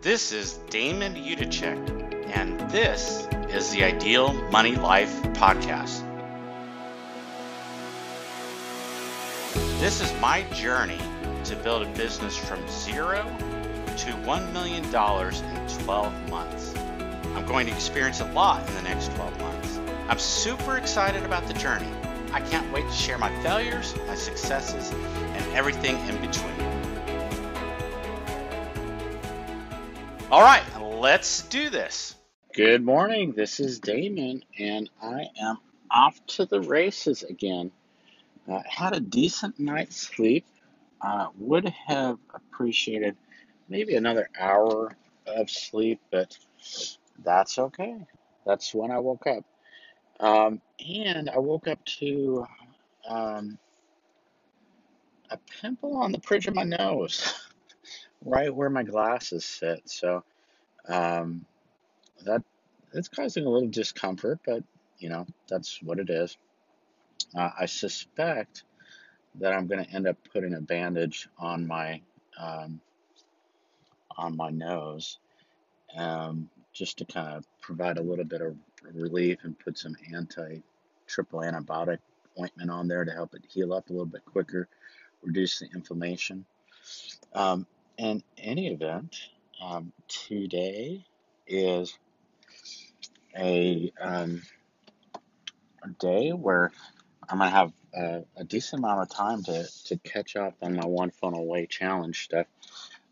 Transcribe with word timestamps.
This 0.00 0.30
is 0.30 0.58
Damon 0.70 1.16
Yudichak, 1.16 2.30
and 2.32 2.60
this 2.70 3.26
is 3.50 3.72
the 3.72 3.82
Ideal 3.82 4.32
Money 4.52 4.76
Life 4.76 5.12
Podcast. 5.32 6.04
This 9.80 10.00
is 10.00 10.12
my 10.20 10.42
journey 10.54 11.00
to 11.42 11.56
build 11.56 11.82
a 11.82 11.92
business 11.94 12.36
from 12.36 12.60
zero 12.68 13.24
to 13.24 14.12
$1 14.22 14.52
million 14.52 14.84
in 14.84 15.84
12 15.84 16.30
months. 16.30 16.74
I'm 17.34 17.44
going 17.44 17.66
to 17.66 17.72
experience 17.72 18.20
a 18.20 18.32
lot 18.32 18.64
in 18.68 18.74
the 18.76 18.82
next 18.82 19.12
12 19.16 19.40
months. 19.40 19.80
I'm 20.08 20.20
super 20.20 20.76
excited 20.76 21.24
about 21.24 21.48
the 21.48 21.54
journey. 21.54 21.90
I 22.32 22.40
can't 22.42 22.72
wait 22.72 22.86
to 22.86 22.94
share 22.94 23.18
my 23.18 23.34
failures, 23.42 23.96
my 24.06 24.14
successes, 24.14 24.92
and 24.92 25.56
everything 25.56 25.98
in 26.06 26.20
between. 26.20 26.67
All 30.30 30.42
right, 30.42 30.62
let's 30.78 31.40
do 31.44 31.70
this. 31.70 32.14
Good 32.52 32.84
morning. 32.84 33.32
This 33.32 33.60
is 33.60 33.78
Damon, 33.78 34.44
and 34.58 34.90
I 35.02 35.30
am 35.40 35.56
off 35.90 36.20
to 36.26 36.44
the 36.44 36.60
races 36.60 37.22
again. 37.22 37.70
Uh, 38.46 38.60
had 38.68 38.92
a 38.92 39.00
decent 39.00 39.58
night's 39.58 39.96
sleep. 39.96 40.44
Uh, 41.00 41.28
would 41.38 41.66
have 41.86 42.18
appreciated 42.34 43.16
maybe 43.70 43.94
another 43.94 44.28
hour 44.38 44.94
of 45.26 45.48
sleep, 45.48 45.98
but 46.10 46.36
that's 47.24 47.58
okay. 47.58 47.96
That's 48.44 48.74
when 48.74 48.90
I 48.90 48.98
woke 48.98 49.26
up. 49.26 49.44
Um, 50.20 50.60
and 50.86 51.30
I 51.30 51.38
woke 51.38 51.68
up 51.68 51.82
to 52.00 52.46
um, 53.08 53.58
a 55.30 55.38
pimple 55.62 55.96
on 55.96 56.12
the 56.12 56.18
bridge 56.18 56.46
of 56.48 56.54
my 56.54 56.64
nose. 56.64 57.34
right 58.24 58.54
where 58.54 58.70
my 58.70 58.82
glasses 58.82 59.44
sit. 59.44 59.88
So 59.88 60.24
um, 60.88 61.44
that 62.24 62.42
it's 62.92 63.08
causing 63.08 63.44
a 63.44 63.48
little 63.48 63.68
discomfort, 63.68 64.40
but 64.44 64.62
you 64.98 65.08
know 65.08 65.26
that's 65.48 65.82
what 65.82 65.98
it 65.98 66.10
is. 66.10 66.36
Uh, 67.36 67.50
I 67.58 67.66
suspect 67.66 68.64
that 69.36 69.52
I'm 69.52 69.66
going 69.66 69.84
to 69.84 69.90
end 69.90 70.06
up 70.06 70.16
putting 70.32 70.54
a 70.54 70.60
bandage 70.60 71.28
on 71.38 71.66
my 71.66 72.00
um, 72.38 72.80
on 74.16 74.36
my 74.36 74.50
nose, 74.50 75.18
um, 75.96 76.48
just 76.72 76.98
to 76.98 77.04
kind 77.04 77.36
of 77.36 77.46
provide 77.60 77.98
a 77.98 78.02
little 78.02 78.24
bit 78.24 78.40
of 78.40 78.56
relief 78.94 79.38
and 79.42 79.58
put 79.58 79.78
some 79.78 79.96
anti 80.14 80.62
triple 81.06 81.40
antibiotic 81.40 81.98
ointment 82.38 82.70
on 82.70 82.88
there 82.88 83.04
to 83.04 83.12
help 83.12 83.34
it 83.34 83.42
heal 83.48 83.72
up 83.72 83.88
a 83.88 83.92
little 83.92 84.06
bit 84.06 84.24
quicker, 84.24 84.68
reduce 85.22 85.58
the 85.58 85.66
inflammation. 85.74 86.44
Um, 87.34 87.66
in 87.98 88.22
any 88.38 88.68
event, 88.68 89.16
um, 89.60 89.92
today 90.06 91.04
is 91.46 91.98
a, 93.36 93.92
um, 94.00 94.42
day 95.98 96.30
where 96.30 96.70
I'm 97.28 97.38
gonna 97.38 97.50
have 97.50 97.72
a, 97.94 98.24
a, 98.36 98.44
decent 98.44 98.80
amount 98.80 99.02
of 99.02 99.10
time 99.10 99.42
to, 99.44 99.66
to 99.86 99.96
catch 99.98 100.36
up 100.36 100.54
on 100.62 100.76
my 100.76 100.86
one 100.86 101.10
funnel 101.10 101.40
away 101.40 101.66
challenge 101.66 102.24
stuff. 102.24 102.46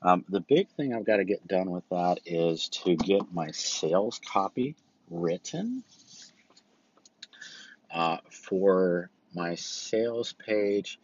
Um, 0.02 0.24
the 0.28 0.40
big 0.40 0.68
thing 0.70 0.94
I've 0.94 1.06
got 1.06 1.16
to 1.16 1.24
get 1.24 1.46
done 1.48 1.70
with 1.70 1.88
that 1.90 2.20
is 2.26 2.68
to 2.84 2.96
get 2.96 3.32
my 3.32 3.50
sales 3.50 4.20
copy 4.24 4.76
written 5.10 5.82
uh, 7.92 8.18
for 8.30 9.10
my 9.34 9.54
sales 9.54 10.32
page, 10.34 11.00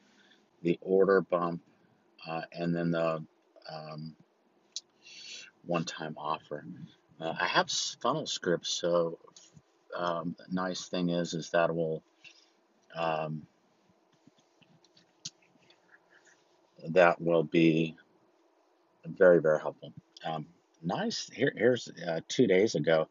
the 0.63 0.79
order 0.83 1.21
bump, 1.21 1.63
uh, 2.27 2.43
and 2.53 2.75
then 2.75 2.91
the 2.91 3.25
um, 3.71 4.15
one-time 5.65 6.15
offer. 6.19 6.65
Uh, 7.21 7.35
I 7.41 7.47
have 7.47 7.71
funnel 8.01 8.27
scripts, 8.27 8.71
so 8.71 9.19
um, 9.97 10.37
nice 10.51 10.89
thing 10.89 11.11
is 11.11 11.35
is 11.35 11.51
that 11.51 11.75
will 11.75 12.03
um, 12.97 13.43
that 16.89 17.21
will 17.21 17.45
be 17.45 17.97
very 19.07 19.41
very 19.41 19.61
helpful. 19.61 19.93
Um, 20.25 20.47
nice. 20.83 21.31
Here, 21.33 21.53
here's 21.57 21.89
uh, 22.07 22.21
two 22.29 22.47
days 22.47 22.75
ago. 22.75 23.09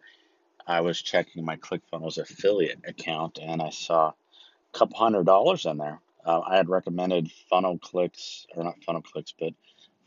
I 0.68 0.82
was 0.82 1.02
checking 1.02 1.44
my 1.44 1.58
ClickFunnels 1.58 2.18
affiliate 2.18 2.80
account 2.88 3.40
and 3.42 3.62
I 3.62 3.72
saw 3.72 4.10
a 4.10 4.78
couple 4.78 4.98
hundred 4.98 5.26
dollars 5.26 5.66
in 5.66 5.78
there. 5.78 6.00
Uh, 6.26 6.42
I 6.42 6.56
had 6.58 6.70
recommended 6.70 7.32
funnel 7.50 7.80
clicks, 7.80 8.46
or 8.56 8.64
not 8.64 8.84
funnel 8.84 9.02
clicks, 9.02 9.34
but 9.38 9.54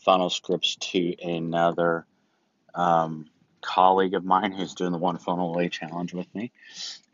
funnel 0.04 0.30
scripts 0.30 0.76
to 0.76 1.14
another 1.22 2.06
um, 2.74 3.26
colleague 3.60 4.14
of 4.14 4.24
mine 4.24 4.52
who's 4.52 4.74
doing 4.74 4.92
the 4.92 4.98
one 4.98 5.18
funnel 5.18 5.54
away 5.54 5.68
challenge 5.68 6.12
with 6.12 6.32
me, 6.34 6.52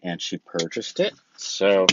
and 0.02 0.20
she 0.20 0.38
purchased 0.38 1.00
it. 1.00 1.14
So 1.36 1.86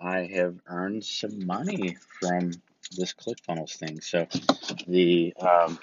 I 0.00 0.20
have 0.34 0.56
earned 0.66 1.04
some 1.04 1.46
money 1.46 1.96
from 2.20 2.52
this 2.96 3.12
ClickFunnels 3.12 3.76
thing. 3.76 4.00
So 4.00 4.26
the 4.88 5.34
um, 5.38 5.78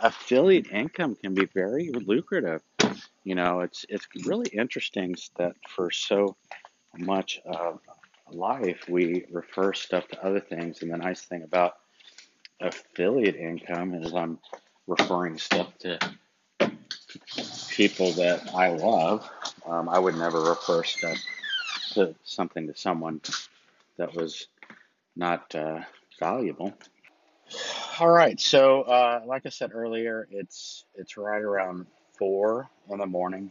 affiliate 0.00 0.70
income 0.70 1.16
can 1.16 1.34
be 1.34 1.46
very 1.46 1.90
lucrative. 1.90 2.62
You 3.24 3.34
know, 3.34 3.60
it's 3.60 3.84
it's 3.88 4.06
really 4.24 4.48
interesting 4.50 5.16
that 5.36 5.56
for 5.68 5.90
so 5.90 6.36
much 6.96 7.40
of 7.44 7.80
life 8.30 8.88
we 8.88 9.26
refer 9.30 9.72
stuff 9.72 10.06
to 10.08 10.24
other 10.24 10.40
things, 10.40 10.82
and 10.82 10.92
the 10.92 10.96
nice 10.96 11.22
thing 11.22 11.42
about 11.42 11.74
affiliate 12.60 13.36
income 13.36 13.94
is 13.94 14.14
I'm 14.14 14.38
referring 14.86 15.38
stuff 15.38 15.76
to 15.78 15.98
people 17.70 18.12
that 18.12 18.54
I 18.54 18.68
love. 18.68 19.28
Um, 19.66 19.88
I 19.88 19.98
would 19.98 20.16
never 20.16 20.40
refer 20.40 20.82
stuff 20.84 21.18
to 21.92 22.14
something 22.24 22.66
to 22.66 22.76
someone 22.76 23.20
that 23.96 24.14
was 24.14 24.46
not 25.16 25.54
uh, 25.54 25.80
valuable. 26.18 26.74
All 27.98 28.08
right, 28.08 28.38
so 28.38 28.82
uh, 28.82 29.22
like 29.26 29.44
I 29.44 29.48
said 29.48 29.72
earlier, 29.74 30.28
it's 30.30 30.84
it's 30.94 31.16
right 31.16 31.42
around 31.42 31.86
four 32.18 32.70
in 32.88 32.98
the 32.98 33.06
morning, 33.06 33.50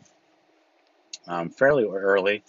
um, 1.28 1.50
fairly 1.50 1.84
early, 1.86 2.44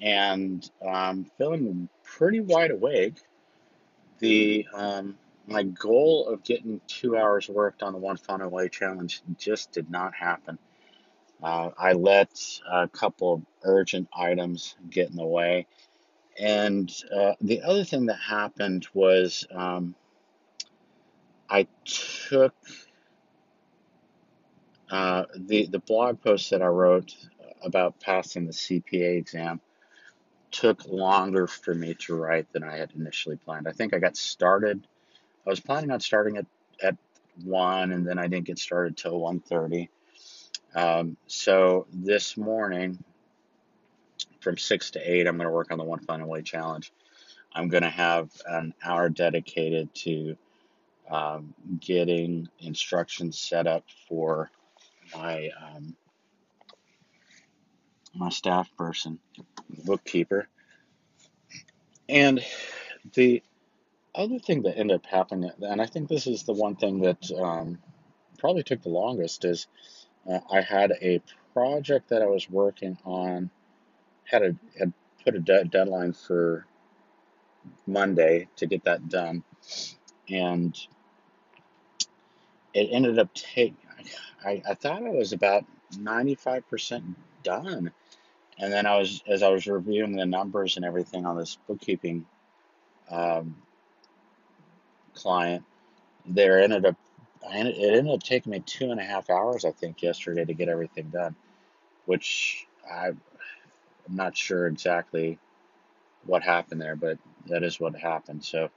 and 0.00 0.68
I'm 0.86 1.24
feeling 1.38 1.88
pretty 2.04 2.40
wide 2.40 2.70
awake. 2.70 3.14
The 4.18 4.66
um, 4.74 5.16
my 5.46 5.62
goal 5.62 6.28
of 6.28 6.44
getting 6.44 6.80
two 6.86 7.16
hours 7.16 7.48
worked 7.48 7.82
on 7.82 7.92
the 7.92 7.98
one 7.98 8.16
funnel 8.16 8.46
away 8.46 8.68
challenge 8.68 9.22
just 9.38 9.72
did 9.72 9.90
not 9.90 10.14
happen. 10.14 10.58
Uh, 11.42 11.70
I 11.78 11.92
let 11.92 12.30
a 12.70 12.88
couple 12.88 13.34
of 13.34 13.42
urgent 13.62 14.08
items 14.14 14.74
get 14.90 15.10
in 15.10 15.16
the 15.16 15.26
way. 15.26 15.66
And 16.38 16.90
uh, 17.14 17.32
the 17.40 17.62
other 17.62 17.84
thing 17.84 18.06
that 18.06 18.18
happened 18.18 18.86
was 18.94 19.46
um, 19.54 19.94
I 21.48 21.66
took 21.84 22.54
uh, 24.90 25.24
the, 25.34 25.66
the 25.66 25.78
blog 25.78 26.20
post 26.20 26.50
that 26.50 26.62
I 26.62 26.66
wrote 26.66 27.14
about 27.62 28.00
passing 28.00 28.46
the 28.46 28.52
CPA 28.52 29.18
exam 29.18 29.60
took 30.50 30.86
longer 30.86 31.46
for 31.46 31.74
me 31.74 31.94
to 31.94 32.14
write 32.14 32.52
than 32.52 32.64
I 32.64 32.76
had 32.76 32.92
initially 32.96 33.36
planned. 33.36 33.68
I 33.68 33.72
think 33.72 33.94
I 33.94 33.98
got 33.98 34.16
started 34.16 34.86
I 35.46 35.50
was 35.50 35.60
planning 35.60 35.90
on 35.90 36.00
starting 36.00 36.36
at, 36.36 36.46
at 36.82 36.96
1 37.44 37.92
and 37.92 38.06
then 38.06 38.18
I 38.18 38.26
didn't 38.26 38.46
get 38.46 38.58
started 38.58 38.96
till 38.96 39.20
1.30. 39.20 39.88
Um, 40.74 41.16
so 41.26 41.86
this 41.92 42.36
morning 42.36 43.02
from 44.40 44.58
6 44.58 44.90
to 44.92 45.00
8, 45.00 45.26
I'm 45.26 45.36
going 45.36 45.46
to 45.46 45.52
work 45.52 45.72
on 45.72 45.78
the 45.78 45.84
One 45.84 46.00
Funnel 46.00 46.26
Away 46.26 46.42
Challenge. 46.42 46.92
I'm 47.52 47.68
going 47.68 47.82
to 47.82 47.90
have 47.90 48.30
an 48.46 48.74
hour 48.84 49.08
dedicated 49.08 49.92
to 49.94 50.36
um, 51.10 51.54
getting 51.80 52.48
instructions 52.60 53.38
set 53.38 53.66
up 53.66 53.84
for 54.08 54.50
my 55.14 55.50
um, 55.60 55.96
my 58.14 58.28
staff 58.28 58.68
person, 58.76 59.18
bookkeeper, 59.84 60.48
and 62.08 62.44
the 63.14 63.42
other 64.14 64.38
thing 64.38 64.62
that 64.62 64.76
ended 64.76 64.96
up 64.96 65.06
happening, 65.06 65.50
and 65.62 65.80
I 65.80 65.86
think 65.86 66.08
this 66.08 66.26
is 66.26 66.42
the 66.42 66.52
one 66.52 66.76
thing 66.76 67.00
that 67.00 67.30
um, 67.32 67.78
probably 68.38 68.62
took 68.62 68.82
the 68.82 68.88
longest, 68.88 69.44
is 69.44 69.66
uh, 70.30 70.40
I 70.50 70.60
had 70.60 70.92
a 71.00 71.20
project 71.52 72.08
that 72.08 72.22
I 72.22 72.26
was 72.26 72.48
working 72.48 72.98
on, 73.04 73.50
had 74.24 74.42
a 74.42 74.56
had 74.78 74.92
put 75.24 75.34
a 75.34 75.40
de- 75.40 75.64
deadline 75.64 76.12
for 76.12 76.66
Monday 77.86 78.48
to 78.56 78.66
get 78.66 78.84
that 78.84 79.08
done, 79.08 79.44
and 80.28 80.76
it 82.74 82.88
ended 82.90 83.18
up 83.18 83.32
taking. 83.34 83.76
I, 84.44 84.62
I 84.68 84.74
thought 84.74 85.04
I 85.04 85.10
was 85.10 85.32
about 85.32 85.64
ninety 85.98 86.34
five 86.34 86.68
percent 86.68 87.04
done, 87.42 87.92
and 88.58 88.72
then 88.72 88.86
I 88.86 88.98
was 88.98 89.22
as 89.26 89.42
I 89.42 89.50
was 89.50 89.66
reviewing 89.66 90.16
the 90.16 90.26
numbers 90.26 90.76
and 90.76 90.84
everything 90.84 91.26
on 91.26 91.36
this 91.36 91.58
bookkeeping 91.68 92.26
um, 93.10 93.56
client, 95.14 95.64
there 96.26 96.60
ended 96.60 96.86
up 96.86 96.96
it 97.42 97.94
ended 97.98 98.12
up 98.14 98.22
taking 98.22 98.52
me 98.52 98.60
two 98.60 98.90
and 98.90 99.00
a 99.00 99.04
half 99.04 99.30
hours, 99.30 99.64
I 99.64 99.70
think, 99.70 100.02
yesterday 100.02 100.44
to 100.44 100.54
get 100.54 100.68
everything 100.68 101.08
done, 101.08 101.34
which 102.04 102.66
I, 102.90 103.08
I'm 103.08 103.18
not 104.08 104.36
sure 104.36 104.66
exactly 104.66 105.38
what 106.24 106.42
happened 106.42 106.80
there, 106.80 106.96
but 106.96 107.18
that 107.46 107.62
is 107.62 107.80
what 107.80 107.96
happened. 107.96 108.44
So 108.44 108.70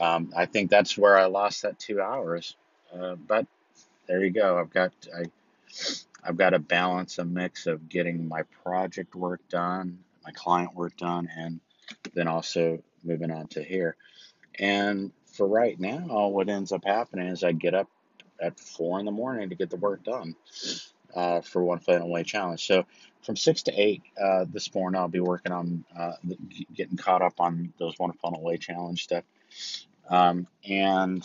um, 0.00 0.32
I 0.36 0.46
think 0.46 0.70
that's 0.70 0.96
where 0.96 1.18
I 1.18 1.26
lost 1.26 1.62
that 1.62 1.78
two 1.78 2.00
hours. 2.00 2.56
Uh, 2.96 3.16
but 3.16 3.46
there 4.06 4.24
you 4.24 4.30
go. 4.30 4.58
I've 4.58 4.70
got 4.70 4.92
I 5.14 5.24
I've 6.24 6.36
got 6.36 6.50
to 6.50 6.58
balance 6.58 7.18
a 7.18 7.24
mix 7.24 7.66
of 7.66 7.88
getting 7.88 8.28
my 8.28 8.42
project 8.64 9.14
work 9.14 9.40
done, 9.48 9.98
my 10.24 10.30
client 10.32 10.74
work 10.74 10.96
done, 10.96 11.28
and 11.36 11.60
then 12.14 12.28
also 12.28 12.82
moving 13.04 13.30
on 13.30 13.46
to 13.48 13.62
here. 13.62 13.96
And 14.58 15.12
for 15.38 15.46
right 15.46 15.78
now, 15.78 16.26
what 16.28 16.48
ends 16.48 16.72
up 16.72 16.84
happening 16.84 17.28
is 17.28 17.44
I 17.44 17.52
get 17.52 17.72
up 17.72 17.88
at 18.40 18.58
four 18.58 18.98
in 18.98 19.06
the 19.06 19.12
morning 19.12 19.48
to 19.48 19.54
get 19.54 19.70
the 19.70 19.76
work 19.76 20.02
done 20.02 20.34
uh, 21.14 21.40
for 21.42 21.62
one 21.62 21.78
funnel 21.78 22.08
away 22.08 22.24
challenge. 22.24 22.66
So 22.66 22.86
from 23.22 23.36
six 23.36 23.62
to 23.62 23.72
eight 23.72 24.02
uh, 24.20 24.46
this 24.52 24.74
morning, 24.74 25.00
I'll 25.00 25.06
be 25.08 25.20
working 25.20 25.52
on 25.52 25.84
uh, 25.96 26.14
getting 26.74 26.96
caught 26.96 27.22
up 27.22 27.40
on 27.40 27.72
those 27.78 27.96
one 27.98 28.12
funnel 28.14 28.40
away 28.40 28.56
challenge 28.56 29.04
stuff. 29.04 29.22
Um, 30.10 30.48
and 30.68 31.22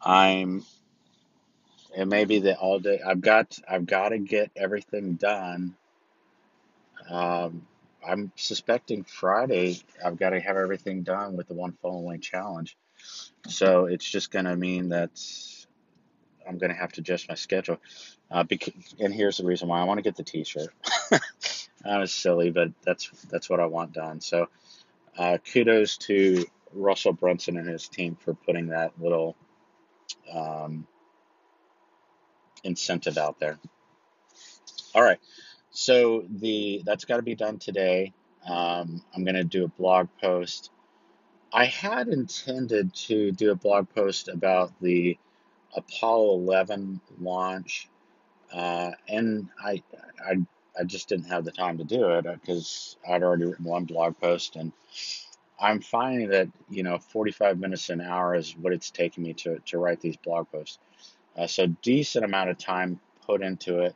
I'm 0.00 0.64
it 1.96 2.06
may 2.06 2.24
be 2.26 2.38
that 2.40 2.58
all 2.58 2.78
day 2.78 3.00
I've 3.04 3.20
got 3.20 3.58
I've 3.68 3.86
got 3.86 4.10
to 4.10 4.18
get 4.18 4.52
everything 4.54 5.14
done. 5.14 5.74
Um, 7.08 7.66
I'm 8.06 8.32
suspecting 8.36 9.04
Friday 9.04 9.80
I've 10.04 10.18
got 10.18 10.30
to 10.30 10.40
have 10.40 10.56
everything 10.56 11.02
done 11.02 11.36
with 11.36 11.48
the 11.48 11.54
one 11.54 11.76
away 11.84 12.18
challenge. 12.18 12.76
So 13.48 13.86
it's 13.86 14.08
just 14.08 14.30
going 14.30 14.44
to 14.44 14.56
mean 14.56 14.90
that 14.90 15.10
I'm 16.48 16.58
going 16.58 16.70
to 16.70 16.76
have 16.76 16.92
to 16.92 17.00
adjust 17.00 17.28
my 17.28 17.34
schedule. 17.34 17.78
Uh, 18.30 18.44
and 18.98 19.12
here's 19.12 19.38
the 19.38 19.44
reason 19.44 19.68
why 19.68 19.80
I 19.80 19.84
want 19.84 19.98
to 19.98 20.02
get 20.02 20.16
the 20.16 20.22
T-shirt. 20.22 20.72
that 21.10 21.98
was 21.98 22.12
silly, 22.12 22.50
but 22.50 22.70
that's 22.84 23.10
that's 23.30 23.48
what 23.48 23.60
I 23.60 23.66
want 23.66 23.92
done. 23.92 24.20
So 24.20 24.48
uh, 25.18 25.38
kudos 25.52 25.96
to 25.98 26.44
Russell 26.72 27.12
Brunson 27.12 27.56
and 27.56 27.68
his 27.68 27.88
team 27.88 28.16
for 28.16 28.34
putting 28.34 28.68
that 28.68 28.92
little 29.00 29.36
um, 30.32 30.86
incentive 32.64 33.18
out 33.18 33.38
there. 33.38 33.58
All 34.94 35.02
right, 35.02 35.18
so 35.70 36.24
the 36.28 36.82
that's 36.84 37.04
got 37.04 37.16
to 37.16 37.22
be 37.22 37.34
done 37.34 37.58
today. 37.58 38.12
Um, 38.46 39.02
I'm 39.14 39.24
going 39.24 39.34
to 39.34 39.44
do 39.44 39.64
a 39.64 39.68
blog 39.68 40.08
post. 40.20 40.70
I 41.52 41.66
had 41.66 42.08
intended 42.08 42.94
to 42.94 43.32
do 43.32 43.50
a 43.50 43.56
blog 43.56 43.88
post 43.94 44.28
about 44.28 44.72
the 44.80 45.18
Apollo 45.74 46.34
11 46.34 47.00
launch, 47.20 47.88
uh, 48.52 48.92
and 49.08 49.48
I, 49.62 49.82
I 50.24 50.36
I 50.78 50.84
just 50.84 51.08
didn't 51.08 51.26
have 51.26 51.44
the 51.44 51.52
time 51.52 51.78
to 51.78 51.84
do 51.84 52.10
it 52.10 52.24
because 52.24 52.96
I'd 53.08 53.22
already 53.22 53.44
written 53.44 53.64
one 53.64 53.84
blog 53.84 54.18
post, 54.18 54.56
and 54.56 54.72
I'm 55.60 55.80
finding 55.80 56.28
that 56.30 56.48
you 56.68 56.82
know 56.82 56.98
45 56.98 57.58
minutes 57.58 57.90
an 57.90 58.00
hour 58.00 58.34
is 58.34 58.56
what 58.56 58.72
it's 58.72 58.90
taking 58.90 59.24
me 59.24 59.34
to 59.34 59.58
to 59.66 59.78
write 59.78 60.00
these 60.00 60.16
blog 60.16 60.50
posts. 60.50 60.78
Uh, 61.36 61.46
so 61.46 61.66
decent 61.82 62.24
amount 62.24 62.50
of 62.50 62.58
time 62.58 63.00
put 63.26 63.42
into 63.42 63.80
it, 63.80 63.94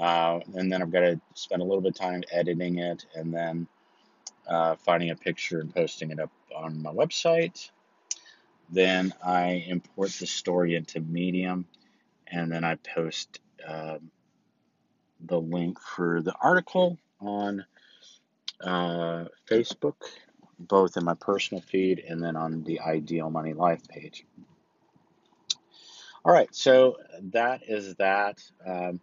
uh, 0.00 0.40
and 0.54 0.72
then 0.72 0.82
I've 0.82 0.90
got 0.90 1.00
to 1.00 1.20
spend 1.34 1.62
a 1.62 1.64
little 1.64 1.80
bit 1.80 1.90
of 1.90 1.96
time 1.96 2.22
editing 2.30 2.78
it, 2.78 3.06
and 3.14 3.32
then 3.32 3.66
uh, 4.48 4.76
finding 4.76 5.10
a 5.10 5.16
picture 5.16 5.60
and 5.60 5.74
posting 5.74 6.10
it 6.10 6.20
up 6.20 6.30
on 6.54 6.82
my 6.82 6.92
website. 6.92 7.70
Then 8.70 9.12
I 9.24 9.64
import 9.68 10.10
the 10.12 10.26
story 10.26 10.74
into 10.74 11.00
Medium, 11.00 11.66
and 12.26 12.50
then 12.50 12.64
I 12.64 12.76
post 12.76 13.40
um, 13.66 14.10
the 15.20 15.40
link 15.40 15.80
for 15.80 16.22
the 16.22 16.34
article 16.40 16.98
on 17.20 17.64
uh, 18.60 19.26
Facebook, 19.48 19.96
both 20.58 20.96
in 20.96 21.04
my 21.04 21.14
personal 21.14 21.62
feed 21.62 22.02
and 22.06 22.22
then 22.22 22.36
on 22.36 22.64
the 22.64 22.80
Ideal 22.80 23.30
Money 23.30 23.52
Life 23.52 23.86
page. 23.88 24.24
All 26.24 26.32
right, 26.32 26.48
so 26.54 26.96
that 27.32 27.62
is 27.68 27.94
that. 27.96 28.42
Um, 28.66 29.00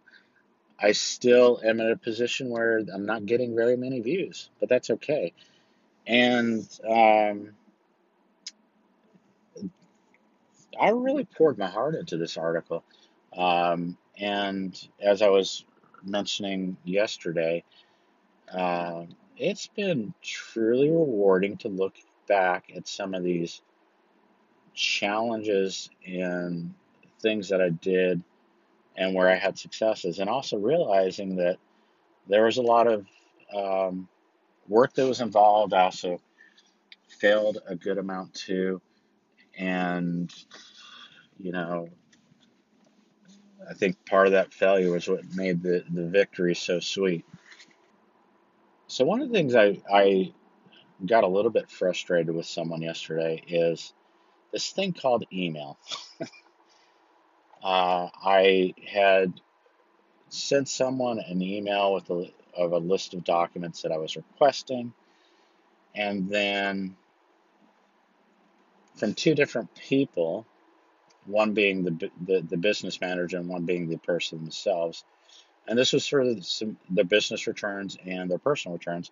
I 0.82 0.92
still 0.92 1.60
am 1.64 1.80
in 1.80 1.90
a 1.90 1.96
position 1.96 2.50
where 2.50 2.78
I'm 2.92 3.06
not 3.06 3.24
getting 3.24 3.54
very 3.54 3.76
many 3.76 4.00
views, 4.00 4.50
but 4.58 4.68
that's 4.68 4.90
okay. 4.90 5.32
And 6.06 6.68
um, 6.88 7.50
I 10.80 10.88
really 10.90 11.24
poured 11.24 11.56
my 11.56 11.68
heart 11.68 11.94
into 11.94 12.16
this 12.16 12.36
article. 12.36 12.82
Um, 13.36 13.96
and 14.18 14.76
as 15.00 15.22
I 15.22 15.28
was 15.28 15.64
mentioning 16.02 16.76
yesterday, 16.84 17.62
uh, 18.52 19.04
it's 19.36 19.68
been 19.68 20.12
truly 20.20 20.90
rewarding 20.90 21.58
to 21.58 21.68
look 21.68 21.94
back 22.28 22.72
at 22.74 22.88
some 22.88 23.14
of 23.14 23.22
these 23.22 23.62
challenges 24.74 25.90
and 26.04 26.74
things 27.20 27.50
that 27.50 27.60
I 27.60 27.68
did 27.68 28.22
and 28.96 29.14
where 29.14 29.28
I 29.28 29.36
had 29.36 29.58
successes, 29.58 30.18
and 30.18 30.28
also 30.28 30.58
realizing 30.58 31.36
that 31.36 31.58
there 32.28 32.44
was 32.44 32.56
a 32.56 32.62
lot 32.62 32.86
of 32.86 33.06
um, 33.54 34.08
work 34.68 34.94
that 34.94 35.06
was 35.06 35.20
involved. 35.20 35.72
I 35.74 35.82
also 35.82 36.20
failed 37.08 37.58
a 37.66 37.74
good 37.74 37.98
amount 37.98 38.34
too, 38.34 38.80
and 39.58 40.32
you 41.38 41.52
know, 41.52 41.88
I 43.68 43.74
think 43.74 44.04
part 44.06 44.26
of 44.26 44.32
that 44.32 44.52
failure 44.52 44.90
was 44.90 45.08
what 45.08 45.24
made 45.34 45.62
the, 45.62 45.84
the 45.90 46.06
victory 46.06 46.54
so 46.54 46.80
sweet. 46.80 47.24
So 48.86 49.04
one 49.04 49.20
of 49.22 49.28
the 49.28 49.34
things 49.34 49.54
I, 49.54 49.80
I 49.92 50.32
got 51.06 51.24
a 51.24 51.28
little 51.28 51.50
bit 51.50 51.70
frustrated 51.70 52.34
with 52.34 52.46
someone 52.46 52.82
yesterday 52.82 53.42
is 53.46 53.92
this 54.52 54.70
thing 54.70 54.92
called 54.92 55.24
email. 55.32 55.78
uh, 57.62 58.08
I 58.24 58.74
had 58.86 59.32
sent 60.28 60.68
someone 60.68 61.18
an 61.20 61.42
email 61.42 61.94
with 61.94 62.10
a, 62.10 62.30
of 62.56 62.72
a 62.72 62.78
list 62.78 63.14
of 63.14 63.24
documents 63.24 63.82
that 63.82 63.92
I 63.92 63.98
was 63.98 64.16
requesting, 64.16 64.92
and 65.94 66.28
then 66.28 66.96
from 68.96 69.14
two 69.14 69.34
different 69.34 69.74
people, 69.74 70.46
one 71.26 71.54
being 71.54 71.84
the, 71.84 72.10
the, 72.26 72.40
the 72.40 72.56
business 72.56 73.00
manager 73.00 73.36
and 73.38 73.48
one 73.48 73.64
being 73.64 73.88
the 73.88 73.98
person 73.98 74.38
themselves. 74.38 75.04
And 75.66 75.78
this 75.78 75.92
was 75.92 76.06
for 76.06 76.24
the, 76.24 76.76
the 76.90 77.04
business 77.04 77.46
returns 77.46 77.96
and 78.04 78.30
their 78.30 78.38
personal 78.38 78.76
returns. 78.76 79.10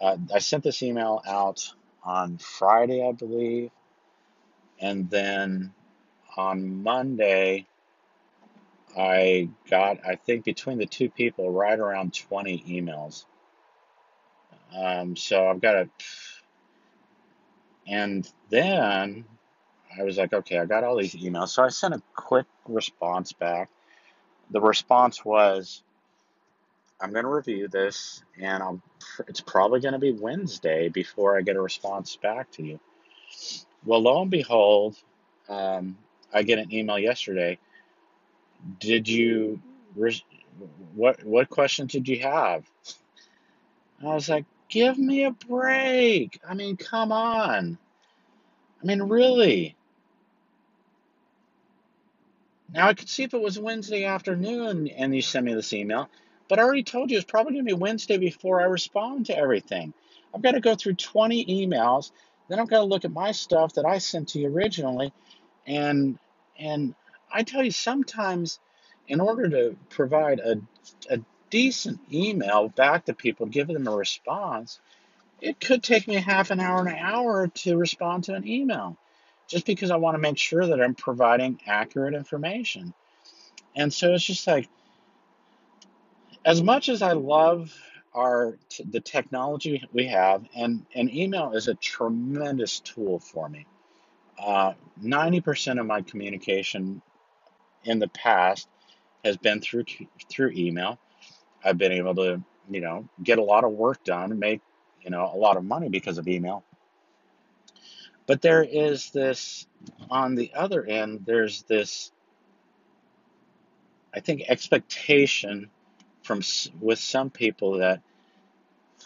Uh, 0.00 0.16
I 0.34 0.38
sent 0.38 0.64
this 0.64 0.82
email 0.82 1.22
out 1.26 1.72
on 2.02 2.38
Friday, 2.38 3.06
I 3.06 3.12
believe, 3.12 3.70
and 4.80 5.10
then 5.10 5.72
on 6.36 6.82
Monday, 6.82 7.66
I 8.96 9.48
got, 9.70 9.98
I 10.06 10.16
think, 10.16 10.44
between 10.44 10.78
the 10.78 10.86
two 10.86 11.10
people, 11.10 11.50
right 11.50 11.78
around 11.78 12.14
20 12.14 12.64
emails. 12.68 13.24
Um, 14.74 15.16
so 15.16 15.48
I've 15.48 15.60
got 15.60 15.76
a, 15.76 15.88
and 17.86 18.30
then 18.50 19.24
I 19.98 20.02
was 20.02 20.18
like, 20.18 20.32
okay, 20.32 20.58
I 20.58 20.66
got 20.66 20.84
all 20.84 20.96
these 20.96 21.14
emails. 21.14 21.48
So 21.50 21.62
I 21.62 21.68
sent 21.68 21.94
a 21.94 22.02
quick 22.14 22.46
response 22.66 23.32
back. 23.32 23.70
The 24.50 24.60
response 24.60 25.24
was, 25.24 25.82
I'm 27.00 27.12
going 27.12 27.24
to 27.24 27.30
review 27.30 27.68
this, 27.68 28.22
and 28.40 28.62
I'm, 28.62 28.82
it's 29.28 29.40
probably 29.40 29.80
going 29.80 29.92
to 29.92 29.98
be 29.98 30.12
Wednesday 30.12 30.88
before 30.88 31.36
I 31.36 31.42
get 31.42 31.56
a 31.56 31.60
response 31.60 32.16
back 32.16 32.50
to 32.52 32.62
you. 32.62 32.80
Well, 33.84 34.00
lo 34.00 34.22
and 34.22 34.30
behold, 34.30 34.96
um, 35.48 35.98
I 36.32 36.42
get 36.42 36.58
an 36.58 36.72
email 36.72 36.98
yesterday. 36.98 37.58
Did 38.80 39.08
you, 39.08 39.60
what, 40.94 41.22
what 41.24 41.48
questions 41.48 41.92
did 41.92 42.08
you 42.08 42.20
have? 42.20 42.64
I 44.02 44.06
was 44.14 44.28
like, 44.28 44.44
give 44.68 44.98
me 44.98 45.24
a 45.24 45.30
break. 45.30 46.40
I 46.46 46.54
mean, 46.54 46.76
come 46.76 47.12
on. 47.12 47.78
I 48.82 48.86
mean, 48.86 49.02
really. 49.02 49.76
Now 52.72 52.88
I 52.88 52.94
could 52.94 53.08
see 53.08 53.22
if 53.22 53.32
it 53.32 53.40
was 53.40 53.58
Wednesday 53.58 54.04
afternoon 54.04 54.88
and 54.88 55.14
you 55.14 55.22
sent 55.22 55.46
me 55.46 55.54
this 55.54 55.72
email, 55.72 56.08
but 56.48 56.58
I 56.58 56.62
already 56.62 56.82
told 56.82 57.10
you 57.10 57.16
it's 57.16 57.24
probably 57.24 57.54
going 57.54 57.64
to 57.64 57.74
be 57.74 57.80
Wednesday 57.80 58.18
before 58.18 58.60
I 58.60 58.64
respond 58.64 59.26
to 59.26 59.38
everything. 59.38 59.94
I've 60.34 60.42
got 60.42 60.52
to 60.52 60.60
go 60.60 60.74
through 60.74 60.94
20 60.94 61.46
emails, 61.46 62.10
then 62.48 62.60
I've 62.60 62.68
got 62.68 62.78
to 62.78 62.84
look 62.84 63.04
at 63.04 63.12
my 63.12 63.32
stuff 63.32 63.74
that 63.74 63.86
I 63.86 63.98
sent 63.98 64.28
to 64.30 64.40
you 64.40 64.54
originally, 64.54 65.12
and 65.66 66.18
and 66.58 66.94
I 67.32 67.42
tell 67.42 67.64
you 67.64 67.70
sometimes, 67.70 68.58
in 69.08 69.20
order 69.20 69.48
to 69.48 69.76
provide 69.90 70.40
a, 70.40 70.60
a 71.10 71.20
decent 71.50 72.00
email 72.12 72.68
back 72.68 73.06
to 73.06 73.14
people, 73.14 73.46
give 73.46 73.68
them 73.68 73.86
a 73.86 73.94
response, 73.96 74.80
it 75.40 75.60
could 75.60 75.82
take 75.82 76.08
me 76.08 76.14
half 76.14 76.50
an 76.50 76.60
hour, 76.60 76.80
an 76.86 76.96
hour 76.96 77.48
to 77.48 77.76
respond 77.76 78.24
to 78.24 78.34
an 78.34 78.46
email. 78.46 78.96
just 79.48 79.66
because 79.66 79.90
I 79.90 79.96
want 79.96 80.16
to 80.16 80.18
make 80.20 80.38
sure 80.38 80.66
that 80.66 80.80
I'm 80.80 80.94
providing 80.94 81.60
accurate 81.66 82.14
information. 82.14 82.92
And 83.74 83.92
so 83.92 84.14
it's 84.14 84.24
just 84.24 84.46
like, 84.46 84.68
as 86.44 86.62
much 86.62 86.88
as 86.88 87.02
I 87.02 87.12
love 87.12 87.74
our 88.14 88.56
the 88.90 89.00
technology 89.00 89.86
we 89.92 90.06
have, 90.06 90.44
and, 90.56 90.86
and 90.94 91.12
email 91.12 91.52
is 91.52 91.68
a 91.68 91.74
tremendous 91.74 92.80
tool 92.80 93.18
for 93.18 93.48
me. 93.48 93.66
Uh, 94.38 94.74
90% 95.02 95.80
of 95.80 95.86
my 95.86 96.02
communication 96.02 97.02
in 97.84 97.98
the 97.98 98.08
past 98.08 98.68
has 99.24 99.36
been 99.36 99.60
through 99.60 99.84
through 100.30 100.52
email. 100.54 100.98
I've 101.64 101.78
been 101.78 101.92
able 101.92 102.14
to, 102.16 102.42
you 102.70 102.80
know, 102.80 103.08
get 103.22 103.38
a 103.38 103.42
lot 103.42 103.64
of 103.64 103.72
work 103.72 104.04
done 104.04 104.30
and 104.30 104.40
make, 104.40 104.60
you 105.00 105.10
know, 105.10 105.30
a 105.32 105.36
lot 105.36 105.56
of 105.56 105.64
money 105.64 105.88
because 105.88 106.18
of 106.18 106.28
email. 106.28 106.64
But 108.26 108.42
there 108.42 108.62
is 108.62 109.10
this 109.10 109.66
on 110.10 110.34
the 110.34 110.52
other 110.54 110.84
end, 110.84 111.24
there's 111.26 111.62
this 111.62 112.12
I 114.14 114.20
think 114.20 114.42
expectation 114.48 115.70
from 116.22 116.40
with 116.80 116.98
some 116.98 117.30
people 117.30 117.78
that 117.78 118.00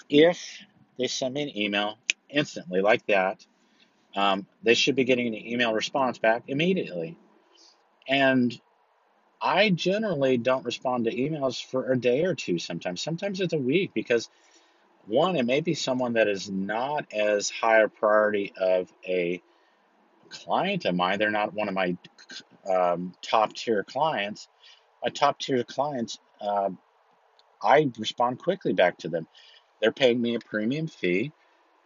if 0.08 0.40
they 0.98 1.08
send 1.08 1.34
me 1.34 1.42
an 1.42 1.58
email 1.58 1.98
instantly 2.28 2.80
like 2.80 3.04
that, 3.06 3.44
um, 4.16 4.46
they 4.62 4.74
should 4.74 4.96
be 4.96 5.04
getting 5.04 5.26
an 5.28 5.34
email 5.34 5.72
response 5.72 6.18
back 6.18 6.44
immediately. 6.48 7.16
And 8.08 8.58
I 9.40 9.70
generally 9.70 10.36
don't 10.36 10.64
respond 10.64 11.04
to 11.04 11.14
emails 11.14 11.64
for 11.64 11.90
a 11.92 11.98
day 11.98 12.24
or 12.24 12.34
two 12.34 12.58
sometimes. 12.58 13.00
Sometimes 13.00 13.40
it's 13.40 13.52
a 13.54 13.58
week 13.58 13.92
because 13.94 14.28
one, 15.06 15.36
it 15.36 15.46
may 15.46 15.60
be 15.60 15.74
someone 15.74 16.14
that 16.14 16.28
is 16.28 16.50
not 16.50 17.06
as 17.12 17.48
high 17.50 17.80
a 17.82 17.88
priority 17.88 18.52
of 18.58 18.92
a 19.06 19.40
client 20.28 20.84
of 20.84 20.94
mine. 20.94 21.18
They're 21.18 21.30
not 21.30 21.54
one 21.54 21.68
of 21.68 21.74
my 21.74 21.96
um, 22.68 23.14
top 23.22 23.54
tier 23.54 23.82
clients. 23.82 24.48
My 25.02 25.10
top 25.10 25.38
tier 25.38 25.64
clients, 25.64 26.18
uh, 26.40 26.70
I 27.62 27.90
respond 27.98 28.38
quickly 28.38 28.72
back 28.72 28.98
to 28.98 29.08
them. 29.08 29.26
They're 29.80 29.92
paying 29.92 30.20
me 30.20 30.34
a 30.34 30.40
premium 30.40 30.86
fee, 30.86 31.32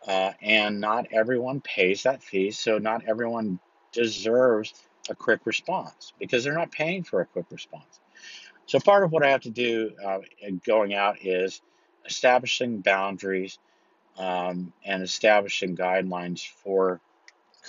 uh, 0.06 0.32
and 0.40 0.80
not 0.80 1.06
everyone 1.12 1.60
pays 1.60 2.02
that 2.02 2.22
fee. 2.22 2.50
So 2.50 2.78
not 2.78 3.04
everyone 3.06 3.58
deserves 3.92 4.74
a 5.08 5.14
quick 5.14 5.40
response 5.44 6.12
because 6.18 6.44
they're 6.44 6.54
not 6.54 6.72
paying 6.72 7.04
for 7.04 7.20
a 7.20 7.26
quick 7.26 7.46
response. 7.50 8.00
So 8.66 8.78
part 8.80 9.04
of 9.04 9.12
what 9.12 9.22
I 9.24 9.30
have 9.30 9.42
to 9.42 9.50
do 9.50 9.92
uh, 10.04 10.18
going 10.66 10.94
out 10.94 11.24
is 11.24 11.60
establishing 12.06 12.80
boundaries 12.80 13.58
um, 14.18 14.72
and 14.84 15.02
establishing 15.02 15.76
guidelines 15.76 16.46
for 16.62 17.00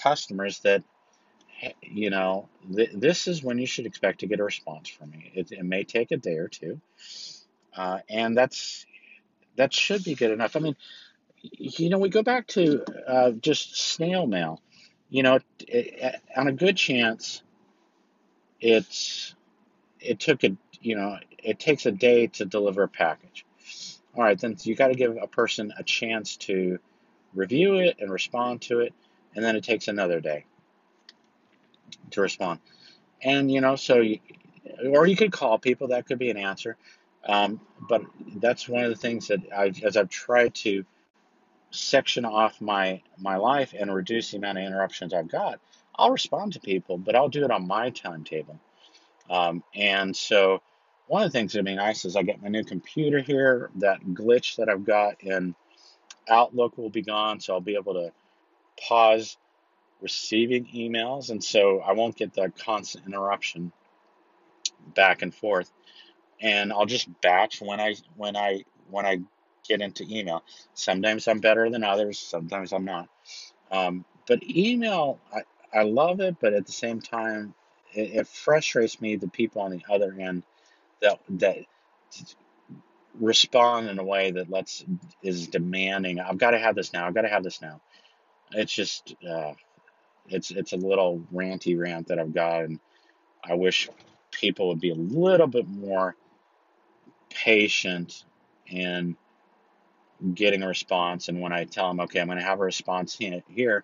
customers 0.01 0.59
that 0.59 0.83
you 1.81 2.09
know 2.09 2.49
th- 2.75 2.91
this 2.93 3.27
is 3.27 3.43
when 3.43 3.57
you 3.57 3.65
should 3.65 3.85
expect 3.85 4.19
to 4.19 4.27
get 4.27 4.39
a 4.39 4.43
response 4.43 4.89
from 4.89 5.11
me. 5.11 5.31
It, 5.33 5.51
it 5.51 5.63
may 5.63 5.83
take 5.83 6.11
a 6.11 6.17
day 6.17 6.35
or 6.37 6.47
two, 6.47 6.79
uh, 7.75 7.99
and 8.09 8.37
that's 8.37 8.85
that 9.55 9.73
should 9.73 10.03
be 10.03 10.15
good 10.15 10.31
enough. 10.31 10.55
I 10.55 10.59
mean, 10.59 10.75
you 11.53 11.89
know, 11.89 11.97
we 11.97 12.09
go 12.09 12.23
back 12.23 12.47
to 12.47 12.83
uh, 13.07 13.31
just 13.31 13.75
snail 13.75 14.27
mail 14.27 14.61
you 15.09 15.23
know, 15.23 15.39
it, 15.59 16.21
on 16.35 16.47
a 16.47 16.51
good 16.51 16.77
chance, 16.77 17.41
it's 18.59 19.35
it 19.99 20.19
took 20.19 20.43
a 20.43 20.55
you 20.81 20.95
know 20.95 21.17
it 21.43 21.59
takes 21.59 21.85
a 21.85 21.91
day 21.91 22.27
to 22.27 22.45
deliver 22.45 22.83
a 22.83 22.87
package. 22.87 23.45
All 24.15 24.23
right, 24.23 24.39
then 24.39 24.57
you 24.63 24.75
got 24.75 24.87
to 24.87 24.95
give 24.95 25.17
a 25.21 25.27
person 25.27 25.73
a 25.77 25.83
chance 25.83 26.37
to 26.37 26.79
review 27.33 27.75
it 27.75 27.97
and 27.99 28.11
respond 28.11 28.61
to 28.63 28.79
it, 28.79 28.93
and 29.35 29.43
then 29.43 29.55
it 29.55 29.63
takes 29.63 29.87
another 29.87 30.19
day 30.19 30.45
to 32.11 32.21
respond. 32.21 32.59
And 33.21 33.51
you 33.51 33.61
know, 33.61 33.75
so 33.75 34.01
you, 34.01 34.19
or 34.89 35.05
you 35.05 35.15
could 35.15 35.31
call 35.31 35.59
people. 35.59 35.89
That 35.89 36.07
could 36.07 36.19
be 36.19 36.29
an 36.29 36.37
answer. 36.37 36.77
Um, 37.27 37.59
but 37.89 38.03
that's 38.35 38.69
one 38.69 38.83
of 38.83 38.89
the 38.89 38.95
things 38.95 39.29
that 39.29 39.39
I, 39.55 39.71
as 39.83 39.97
I've 39.97 40.09
tried 40.09 40.53
to 40.55 40.85
section 41.75 42.25
off 42.25 42.61
my 42.61 43.01
my 43.17 43.37
life 43.37 43.73
and 43.77 43.93
reduce 43.93 44.31
the 44.31 44.37
amount 44.37 44.57
of 44.57 44.63
interruptions 44.63 45.13
I've 45.13 45.27
got, 45.29 45.59
I'll 45.95 46.11
respond 46.11 46.53
to 46.53 46.59
people, 46.59 46.97
but 46.97 47.15
I'll 47.15 47.29
do 47.29 47.43
it 47.43 47.51
on 47.51 47.67
my 47.67 47.89
timetable. 47.89 48.59
Um, 49.29 49.63
and 49.73 50.15
so 50.15 50.61
one 51.07 51.23
of 51.23 51.31
the 51.31 51.37
things 51.37 51.53
that'd 51.53 51.65
be 51.65 51.75
nice 51.75 52.05
is 52.05 52.15
I 52.15 52.23
get 52.23 52.41
my 52.41 52.49
new 52.49 52.63
computer 52.63 53.19
here. 53.19 53.69
That 53.75 54.01
glitch 54.01 54.57
that 54.57 54.69
I've 54.69 54.85
got 54.85 55.21
in 55.21 55.55
Outlook 56.29 56.77
will 56.77 56.89
be 56.89 57.01
gone, 57.01 57.39
so 57.39 57.53
I'll 57.53 57.61
be 57.61 57.75
able 57.75 57.93
to 57.93 58.11
pause 58.87 59.37
receiving 60.01 60.65
emails, 60.67 61.29
and 61.29 61.43
so 61.43 61.79
I 61.79 61.93
won't 61.93 62.15
get 62.15 62.33
that 62.33 62.57
constant 62.57 63.05
interruption 63.05 63.71
back 64.93 65.21
and 65.21 65.33
forth. 65.33 65.71
And 66.41 66.73
I'll 66.73 66.85
just 66.85 67.09
batch 67.21 67.61
when 67.61 67.79
I 67.79 67.95
when 68.17 68.35
I 68.35 68.65
when 68.89 69.05
I 69.05 69.19
get 69.67 69.81
into 69.81 70.05
email. 70.09 70.43
Sometimes 70.73 71.27
I'm 71.27 71.39
better 71.39 71.69
than 71.69 71.83
others, 71.83 72.19
sometimes 72.19 72.73
I'm 72.73 72.85
not. 72.85 73.09
Um, 73.71 74.05
but 74.27 74.43
email, 74.43 75.19
I, 75.33 75.79
I 75.79 75.83
love 75.83 76.19
it, 76.19 76.37
but 76.39 76.53
at 76.53 76.65
the 76.65 76.71
same 76.71 77.01
time, 77.01 77.53
it, 77.93 78.15
it 78.15 78.27
frustrates 78.27 79.01
me 79.01 79.15
the 79.15 79.27
people 79.27 79.61
on 79.61 79.71
the 79.71 79.83
other 79.89 80.15
end 80.19 80.43
that 81.01 81.19
that 81.29 81.57
respond 83.19 83.87
in 83.89 83.99
a 83.99 84.03
way 84.03 84.31
that 84.31 84.49
lets 84.49 84.83
is 85.21 85.47
demanding. 85.47 86.19
I've 86.19 86.37
got 86.37 86.51
to 86.51 86.59
have 86.59 86.75
this 86.75 86.93
now. 86.93 87.07
I've 87.07 87.13
got 87.13 87.21
to 87.21 87.29
have 87.29 87.43
this 87.43 87.61
now. 87.61 87.81
It's 88.51 88.73
just 88.73 89.15
uh, 89.27 89.53
it's 90.27 90.51
it's 90.51 90.73
a 90.73 90.77
little 90.77 91.21
ranty 91.33 91.77
rant 91.77 92.07
that 92.07 92.19
I've 92.19 92.33
got, 92.33 92.65
and 92.65 92.79
I 93.43 93.55
wish 93.55 93.89
people 94.31 94.69
would 94.69 94.79
be 94.79 94.91
a 94.91 94.95
little 94.95 95.47
bit 95.47 95.67
more 95.67 96.15
patient 97.29 98.23
and 98.71 99.15
getting 100.33 100.63
a 100.63 100.67
response. 100.67 101.27
And 101.27 101.41
when 101.41 101.53
I 101.53 101.65
tell 101.65 101.87
them, 101.87 101.99
okay, 102.01 102.19
I'm 102.19 102.27
going 102.27 102.39
to 102.39 102.43
have 102.43 102.59
a 102.59 102.63
response 102.63 103.17
here, 103.17 103.83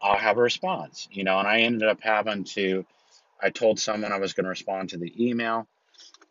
I'll 0.00 0.16
have 0.16 0.38
a 0.38 0.42
response, 0.42 1.08
you 1.10 1.24
know. 1.24 1.38
And 1.38 1.48
I 1.48 1.60
ended 1.60 1.88
up 1.88 2.00
having 2.00 2.44
to, 2.44 2.84
I 3.40 3.50
told 3.50 3.80
someone 3.80 4.12
I 4.12 4.18
was 4.18 4.32
going 4.32 4.44
to 4.44 4.50
respond 4.50 4.90
to 4.90 4.98
the 4.98 5.12
email 5.28 5.66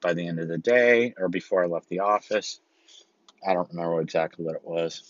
by 0.02 0.14
the 0.14 0.28
end 0.28 0.40
of 0.40 0.48
the 0.48 0.58
day 0.58 1.14
or 1.18 1.30
before 1.30 1.64
I 1.64 1.68
left 1.68 1.90
the 1.90 2.00
office. 2.00 2.60
I 3.46 3.54
don't 3.54 3.70
remember 3.70 4.02
exactly 4.02 4.46
what 4.46 4.56
it 4.56 4.66
was. 4.66 5.04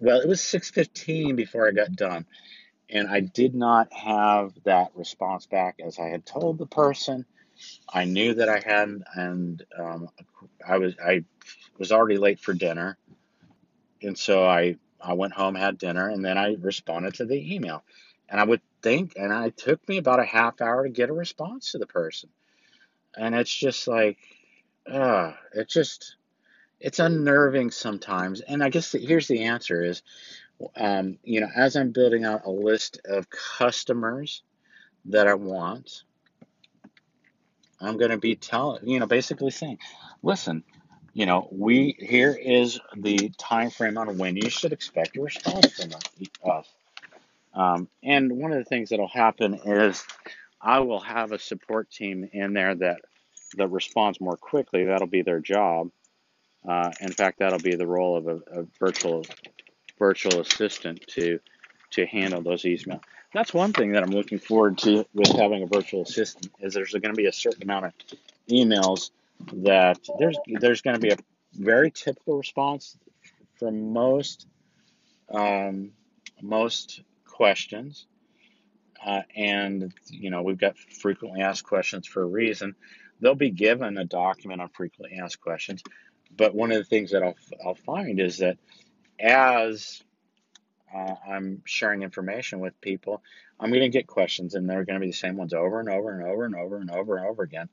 Well, 0.00 0.20
it 0.20 0.28
was 0.28 0.40
6:15 0.40 1.34
before 1.36 1.68
I 1.68 1.72
got 1.72 1.92
done, 1.92 2.24
and 2.88 3.08
I 3.08 3.20
did 3.20 3.54
not 3.54 3.92
have 3.92 4.52
that 4.64 4.92
response 4.94 5.46
back 5.46 5.80
as 5.84 5.98
I 5.98 6.08
had 6.08 6.24
told 6.24 6.58
the 6.58 6.66
person. 6.66 7.24
I 7.92 8.04
knew 8.04 8.34
that 8.34 8.48
I 8.48 8.60
hadn't, 8.60 9.02
and 9.14 9.64
um, 9.76 10.08
I 10.66 10.78
was 10.78 10.94
I 11.04 11.24
was 11.78 11.92
already 11.92 12.18
late 12.18 12.40
for 12.40 12.54
dinner, 12.54 12.96
and 14.02 14.18
so 14.18 14.44
I 14.44 14.76
I 15.00 15.14
went 15.14 15.32
home, 15.32 15.54
had 15.54 15.78
dinner, 15.78 16.08
and 16.08 16.24
then 16.24 16.36
I 16.36 16.56
responded 16.60 17.14
to 17.14 17.24
the 17.24 17.54
email. 17.54 17.84
And 18.28 18.40
I 18.40 18.44
would 18.44 18.60
think, 18.82 19.14
and 19.16 19.32
it 19.46 19.56
took 19.56 19.86
me 19.88 19.96
about 19.96 20.20
a 20.20 20.24
half 20.24 20.60
hour 20.60 20.84
to 20.84 20.90
get 20.90 21.08
a 21.08 21.14
response 21.14 21.72
to 21.72 21.78
the 21.78 21.86
person, 21.86 22.28
and 23.16 23.34
it's 23.34 23.54
just 23.54 23.88
like, 23.88 24.18
uh, 24.90 25.32
it 25.54 25.68
just 25.68 26.16
it's 26.80 26.98
unnerving 26.98 27.70
sometimes. 27.70 28.40
And 28.40 28.62
I 28.62 28.68
guess 28.68 28.92
the, 28.92 28.98
here's 28.98 29.28
the 29.28 29.44
answer 29.44 29.82
is, 29.82 30.02
um, 30.76 31.18
you 31.24 31.40
know, 31.40 31.48
as 31.56 31.76
I'm 31.76 31.90
building 31.90 32.24
out 32.24 32.46
a 32.46 32.50
list 32.50 33.00
of 33.04 33.28
customers 33.30 34.42
that 35.06 35.26
I 35.26 35.34
want 35.34 36.04
I'm 37.80 37.96
going 37.96 38.10
to 38.10 38.18
be 38.18 38.34
telling, 38.34 38.88
you 38.88 38.98
know, 38.98 39.06
basically 39.06 39.50
saying, 39.50 39.78
listen, 40.22 40.64
you 41.18 41.26
know, 41.26 41.48
we 41.50 41.96
here 41.98 42.30
is 42.30 42.78
the 42.96 43.30
time 43.38 43.70
frame 43.70 43.98
on 43.98 44.18
when 44.18 44.36
you 44.36 44.48
should 44.48 44.72
expect 44.72 45.16
a 45.16 45.20
response 45.20 45.72
from 45.72 45.90
us. 46.48 46.68
Um, 47.52 47.88
and 48.04 48.30
one 48.30 48.52
of 48.52 48.58
the 48.58 48.64
things 48.64 48.90
that'll 48.90 49.08
happen 49.08 49.54
is 49.64 50.04
I 50.62 50.78
will 50.78 51.00
have 51.00 51.32
a 51.32 51.40
support 51.40 51.90
team 51.90 52.30
in 52.32 52.52
there 52.52 52.76
that 52.76 53.00
that 53.56 53.66
responds 53.66 54.20
more 54.20 54.36
quickly. 54.36 54.84
That'll 54.84 55.08
be 55.08 55.22
their 55.22 55.40
job. 55.40 55.90
Uh, 56.64 56.92
in 57.00 57.10
fact, 57.10 57.40
that'll 57.40 57.58
be 57.58 57.74
the 57.74 57.86
role 57.86 58.16
of 58.16 58.28
a, 58.28 58.60
a 58.60 58.66
virtual 58.78 59.26
virtual 59.98 60.38
assistant 60.38 61.04
to 61.08 61.40
to 61.90 62.06
handle 62.06 62.42
those 62.42 62.62
emails 62.62 63.00
that's 63.32 63.52
one 63.52 63.72
thing 63.72 63.92
that 63.92 64.02
I'm 64.02 64.10
looking 64.10 64.38
forward 64.38 64.78
to 64.78 65.04
with 65.12 65.32
having 65.36 65.62
a 65.62 65.66
virtual 65.66 66.02
assistant 66.02 66.50
is 66.60 66.74
there's 66.74 66.92
going 66.92 67.02
to 67.02 67.12
be 67.12 67.26
a 67.26 67.32
certain 67.32 67.62
amount 67.62 67.86
of 67.86 67.92
emails 68.48 69.10
that 69.52 69.98
there's 70.18 70.38
there's 70.60 70.82
going 70.82 70.94
to 70.94 71.00
be 71.00 71.10
a 71.10 71.18
very 71.54 71.90
typical 71.90 72.36
response 72.36 72.96
for 73.58 73.70
most 73.70 74.46
um, 75.30 75.92
most 76.42 77.02
questions, 77.24 78.06
uh, 79.04 79.22
and 79.36 79.92
you 80.08 80.30
know 80.30 80.42
we've 80.42 80.58
got 80.58 80.78
frequently 80.78 81.40
asked 81.42 81.64
questions 81.64 82.06
for 82.06 82.22
a 82.22 82.26
reason. 82.26 82.74
They'll 83.20 83.34
be 83.34 83.50
given 83.50 83.98
a 83.98 84.04
document 84.04 84.60
on 84.60 84.68
frequently 84.68 85.18
asked 85.18 85.40
questions, 85.40 85.82
but 86.36 86.54
one 86.54 86.70
of 86.70 86.78
the 86.78 86.84
things 86.84 87.12
that 87.12 87.22
I'll 87.22 87.36
I'll 87.64 87.74
find 87.74 88.20
is 88.20 88.38
that 88.38 88.58
as 89.18 90.02
uh, 90.94 91.14
I'm 91.28 91.62
sharing 91.64 92.02
information 92.02 92.60
with 92.60 92.80
people, 92.80 93.22
I'm 93.60 93.70
going 93.70 93.82
to 93.82 93.88
get 93.88 94.06
questions, 94.06 94.54
and 94.54 94.68
they're 94.68 94.84
going 94.84 94.98
to 94.98 95.04
be 95.04 95.10
the 95.10 95.16
same 95.16 95.36
ones 95.36 95.52
over 95.52 95.80
and 95.80 95.88
over 95.88 96.12
and 96.12 96.26
over 96.26 96.44
and 96.44 96.54
over 96.54 96.76
and 96.76 96.90
over 96.90 97.16
and 97.16 97.26
over 97.26 97.42
again. 97.42 97.68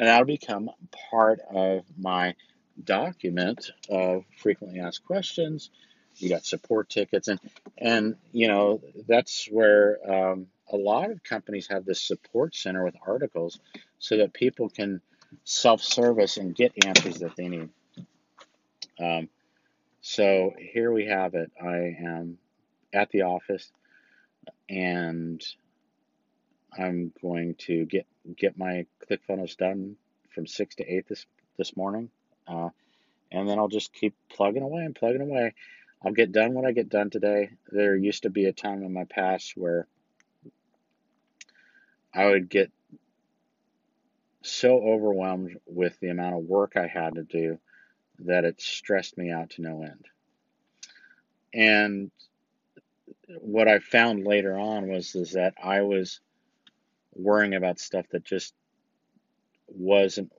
And 0.00 0.08
that'll 0.08 0.24
become 0.24 0.70
part 1.10 1.40
of 1.54 1.84
my 1.98 2.34
document 2.82 3.70
of 3.90 4.24
frequently 4.38 4.80
asked 4.80 5.04
questions. 5.04 5.68
You 6.16 6.30
got 6.30 6.46
support 6.46 6.88
tickets, 6.88 7.28
and 7.28 7.38
and 7.76 8.16
you 8.32 8.48
know 8.48 8.80
that's 9.06 9.46
where 9.50 9.98
um, 10.10 10.46
a 10.72 10.76
lot 10.78 11.10
of 11.10 11.22
companies 11.22 11.68
have 11.68 11.84
this 11.84 12.00
support 12.02 12.56
center 12.56 12.82
with 12.82 12.96
articles, 13.06 13.60
so 13.98 14.16
that 14.16 14.32
people 14.32 14.70
can 14.70 15.02
self-service 15.44 16.38
and 16.38 16.56
get 16.56 16.86
answers 16.86 17.18
that 17.18 17.36
they 17.36 17.48
need. 17.48 17.68
Um, 18.98 19.28
so 20.00 20.54
here 20.58 20.90
we 20.92 21.08
have 21.08 21.34
it. 21.34 21.52
I 21.62 21.94
am 22.02 22.38
at 22.94 23.10
the 23.10 23.22
office 23.22 23.70
and 24.70 25.44
I'm 26.78 27.12
going 27.20 27.56
to 27.66 27.84
get 27.84 28.06
get 28.36 28.56
my 28.56 28.86
ClickFunnels 29.10 29.56
done 29.56 29.96
from 30.34 30.46
six 30.46 30.76
to 30.76 30.84
eight 30.84 31.08
this 31.08 31.26
this 31.58 31.76
morning, 31.76 32.10
uh, 32.46 32.68
and 33.32 33.48
then 33.48 33.58
I'll 33.58 33.68
just 33.68 33.92
keep 33.92 34.14
plugging 34.30 34.62
away 34.62 34.84
and 34.84 34.94
plugging 34.94 35.20
away. 35.20 35.54
I'll 36.02 36.12
get 36.12 36.32
done 36.32 36.54
when 36.54 36.64
I 36.64 36.72
get 36.72 36.88
done 36.88 37.10
today. 37.10 37.50
There 37.70 37.96
used 37.96 38.22
to 38.22 38.30
be 38.30 38.46
a 38.46 38.52
time 38.52 38.82
in 38.82 38.92
my 38.92 39.04
past 39.04 39.52
where 39.56 39.86
I 42.14 42.26
would 42.26 42.48
get 42.48 42.70
so 44.42 44.80
overwhelmed 44.80 45.58
with 45.66 45.98
the 46.00 46.08
amount 46.08 46.36
of 46.36 46.44
work 46.44 46.76
I 46.76 46.86
had 46.86 47.16
to 47.16 47.22
do 47.22 47.58
that 48.20 48.44
it 48.44 48.60
stressed 48.60 49.18
me 49.18 49.30
out 49.30 49.50
to 49.50 49.62
no 49.62 49.82
end. 49.82 50.06
And 51.52 52.10
what 53.40 53.68
I 53.68 53.78
found 53.78 54.26
later 54.26 54.58
on 54.58 54.88
was 54.88 55.14
is 55.14 55.32
that 55.32 55.54
I 55.62 55.82
was 55.82 56.20
worrying 57.14 57.54
about 57.54 57.78
stuff 57.78 58.06
that 58.10 58.24
just 58.24 58.54
wasn't 59.70 60.32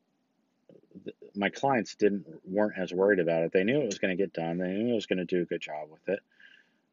my 1.35 1.49
clients 1.49 1.95
didn't 1.95 2.25
weren't 2.43 2.77
as 2.77 2.93
worried 2.93 3.19
about 3.19 3.43
it. 3.43 3.51
They 3.51 3.63
knew 3.63 3.79
it 3.81 3.85
was 3.85 3.99
going 3.99 4.15
to 4.15 4.21
get 4.21 4.33
done. 4.33 4.57
They 4.57 4.67
knew 4.67 4.91
I 4.91 4.95
was 4.95 5.05
going 5.05 5.19
to 5.19 5.25
do 5.25 5.41
a 5.41 5.45
good 5.45 5.61
job 5.61 5.89
with 5.89 6.07
it. 6.09 6.19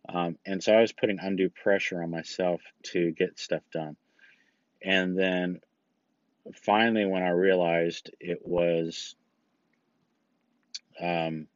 Um, 0.09 0.39
and 0.47 0.63
so 0.63 0.73
I 0.73 0.81
was 0.81 0.93
putting 0.93 1.19
undue 1.21 1.51
pressure 1.51 2.03
on 2.03 2.11
myself 2.11 2.61
to 2.85 3.11
get 3.11 3.39
stuff 3.39 3.63
done. 3.73 3.97
And 4.83 5.19
then 5.19 5.61
finally, 6.55 7.05
when 7.05 7.23
I 7.23 7.31
realized 7.31 8.11
it 8.21 8.41
was, 8.45 9.17
um, 11.01 11.47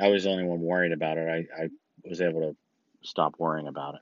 I 0.00 0.08
was 0.08 0.24
the 0.24 0.30
only 0.30 0.44
one 0.44 0.60
worried 0.60 0.92
about 0.92 1.18
it, 1.18 1.28
I, 1.28 1.62
I 1.64 1.68
was 2.04 2.20
able 2.20 2.40
to 2.40 2.56
stop 3.02 3.34
worrying 3.38 3.68
about 3.68 3.96
it. 3.96 4.00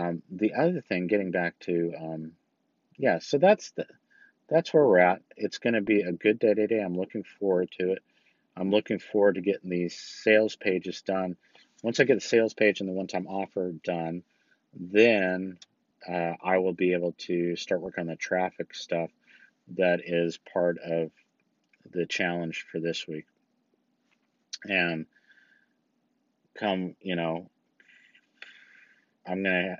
Um, 0.00 0.22
the 0.30 0.54
other 0.54 0.80
thing, 0.80 1.08
getting 1.08 1.30
back 1.30 1.58
to, 1.60 1.92
um, 2.00 2.32
yeah, 2.98 3.20
so 3.20 3.38
that's 3.38 3.70
the 3.72 3.86
that's 4.48 4.72
where 4.74 4.86
we're 4.86 4.98
at. 4.98 5.22
It's 5.36 5.58
going 5.58 5.74
to 5.74 5.80
be 5.82 6.00
a 6.00 6.12
good 6.12 6.38
day 6.38 6.54
today. 6.54 6.80
I'm 6.80 6.96
looking 6.96 7.24
forward 7.38 7.70
to 7.78 7.92
it. 7.92 8.02
I'm 8.56 8.70
looking 8.70 8.98
forward 8.98 9.36
to 9.36 9.40
getting 9.40 9.70
these 9.70 9.98
sales 9.98 10.56
pages 10.56 11.02
done. 11.02 11.36
Once 11.82 12.00
I 12.00 12.04
get 12.04 12.14
the 12.14 12.20
sales 12.20 12.54
page 12.54 12.80
and 12.80 12.88
the 12.88 12.94
one-time 12.94 13.26
offer 13.26 13.72
done, 13.84 14.22
then 14.74 15.58
uh, 16.08 16.32
I 16.42 16.58
will 16.58 16.72
be 16.72 16.94
able 16.94 17.12
to 17.18 17.56
start 17.56 17.82
working 17.82 18.02
on 18.02 18.08
the 18.08 18.16
traffic 18.16 18.74
stuff 18.74 19.10
that 19.76 20.00
is 20.04 20.38
part 20.52 20.78
of 20.78 21.10
the 21.92 22.06
challenge 22.06 22.64
for 22.72 22.80
this 22.80 23.06
week. 23.06 23.26
And 24.64 25.06
come, 26.58 26.96
you 27.00 27.16
know, 27.16 27.50
I'm 29.26 29.42
gonna, 29.42 29.76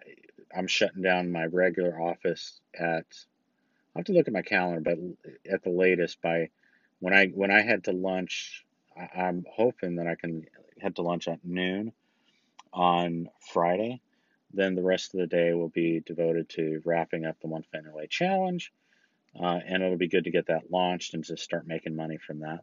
I'm 0.56 0.66
shutting 0.66 1.02
down 1.02 1.32
my 1.32 1.46
regular 1.46 2.00
office 2.00 2.60
at. 2.78 3.06
I 3.94 4.00
have 4.00 4.06
to 4.06 4.12
look 4.12 4.28
at 4.28 4.34
my 4.34 4.42
calendar, 4.42 4.80
but 4.80 4.98
at 5.50 5.64
the 5.64 5.70
latest 5.70 6.22
by 6.22 6.50
when 7.00 7.12
I 7.12 7.26
when 7.28 7.50
I 7.50 7.62
head 7.62 7.84
to 7.84 7.92
lunch, 7.92 8.64
I, 8.96 9.22
I'm 9.22 9.44
hoping 9.50 9.96
that 9.96 10.06
I 10.06 10.14
can 10.14 10.44
head 10.80 10.96
to 10.96 11.02
lunch 11.02 11.26
at 11.28 11.44
noon 11.44 11.92
on 12.72 13.28
Friday. 13.52 14.00
Then 14.52 14.74
the 14.74 14.82
rest 14.82 15.14
of 15.14 15.20
the 15.20 15.26
day 15.26 15.52
will 15.52 15.68
be 15.68 16.00
devoted 16.00 16.48
to 16.50 16.80
wrapping 16.84 17.26
up 17.26 17.38
the 17.40 17.48
one 17.48 17.64
funnel 17.70 17.92
away 17.92 18.06
challenge, 18.06 18.72
uh, 19.38 19.60
and 19.66 19.82
it'll 19.82 19.98
be 19.98 20.08
good 20.08 20.24
to 20.24 20.30
get 20.30 20.46
that 20.46 20.70
launched 20.70 21.14
and 21.14 21.24
to 21.24 21.36
start 21.36 21.66
making 21.66 21.96
money 21.96 22.18
from 22.18 22.40
that 22.40 22.60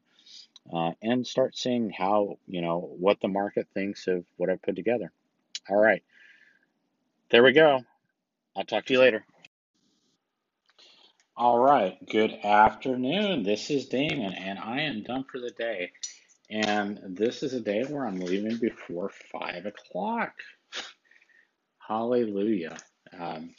uh, 0.74 0.92
and 1.02 1.26
start 1.26 1.56
seeing 1.56 1.90
how, 1.90 2.38
you 2.48 2.62
know, 2.62 2.80
what 2.98 3.20
the 3.22 3.28
market 3.28 3.68
thinks 3.74 4.08
of 4.08 4.26
what 4.38 4.50
I've 4.50 4.62
put 4.62 4.76
together. 4.76 5.12
All 5.70 5.78
right. 5.78 6.04
There 7.32 7.44
we 7.44 7.54
go. 7.54 7.84
I'll 8.56 8.66
talk 8.66 8.86
to 8.86 8.94
you 8.94 9.00
later. 9.00 9.26
All 11.36 11.58
right. 11.58 11.98
Good 12.08 12.32
afternoon. 12.44 13.42
This 13.42 13.72
is 13.72 13.88
Damon, 13.88 14.34
and 14.34 14.60
I 14.60 14.82
am 14.82 15.02
done 15.02 15.26
for 15.32 15.40
the 15.40 15.50
day. 15.50 15.92
And 16.52 17.00
this 17.04 17.42
is 17.42 17.54
a 17.54 17.60
day 17.60 17.84
where 17.84 18.06
I'm 18.06 18.20
leaving 18.20 18.58
before 18.58 19.10
five 19.32 19.66
o'clock. 19.66 20.34
Hallelujah. 21.80 22.78
Um, 23.20 23.56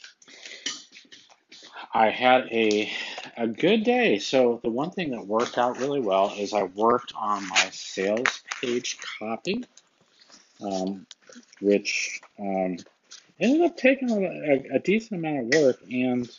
I 1.93 2.09
had 2.09 2.47
a 2.51 2.89
a 3.35 3.47
good 3.47 3.83
day. 3.83 4.19
So 4.19 4.61
the 4.63 4.69
one 4.69 4.91
thing 4.91 5.11
that 5.11 5.27
worked 5.27 5.57
out 5.57 5.77
really 5.77 6.01
well 6.01 6.33
is 6.37 6.53
I 6.53 6.63
worked 6.63 7.11
on 7.17 7.47
my 7.49 7.69
sales 7.71 8.41
page 8.61 8.97
copy, 9.19 9.65
um, 10.61 11.05
which 11.59 12.21
um, 12.39 12.77
ended 13.39 13.61
up 13.61 13.77
taking 13.77 14.09
a, 14.11 14.75
a, 14.75 14.79
decent 14.79 15.19
amount 15.19 15.53
of 15.53 15.61
work, 15.61 15.79
and 15.89 16.29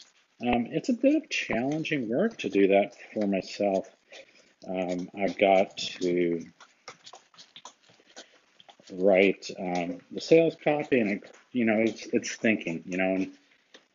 um, 0.43 0.67
it's 0.71 0.89
a 0.89 0.93
bit 0.93 1.17
of 1.17 1.29
challenging 1.31 2.09
work 2.09 2.37
to 2.39 2.49
do 2.49 2.69
that 2.69 2.95
for 3.13 3.27
myself. 3.27 3.89
Um, 4.69 5.09
I've 5.19 5.39
got 5.39 5.77
to 5.77 6.45
write 8.93 9.51
um, 9.59 9.99
the 10.11 10.21
sales 10.21 10.57
copy, 10.63 11.01
and 11.01 11.11
it, 11.11 11.37
you 11.53 11.65
know 11.65 11.79
it's 11.79 12.07
it's 12.07 12.35
thinking, 12.37 12.83
you 12.87 12.99
know, 12.99 13.15
and 13.15 13.33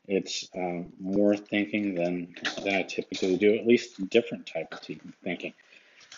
it's 0.07 0.49
uh, 0.55 0.83
more 0.99 1.35
thinking 1.35 1.95
than, 1.95 2.35
than 2.63 2.75
I 2.75 2.83
typically 2.83 3.37
do, 3.37 3.55
at 3.55 3.65
least 3.65 4.09
different 4.09 4.45
type 4.45 4.73
of 4.73 4.79
thinking. 5.23 5.53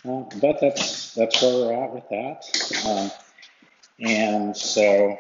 Uh, 0.04 0.24
but 0.42 0.60
that's 0.60 1.14
that's 1.14 1.42
where 1.42 1.54
we're 1.54 1.84
at 1.84 1.94
with 1.94 2.10
that. 2.10 2.88
Um, 2.88 3.12
and 4.00 4.58
so 4.58 5.18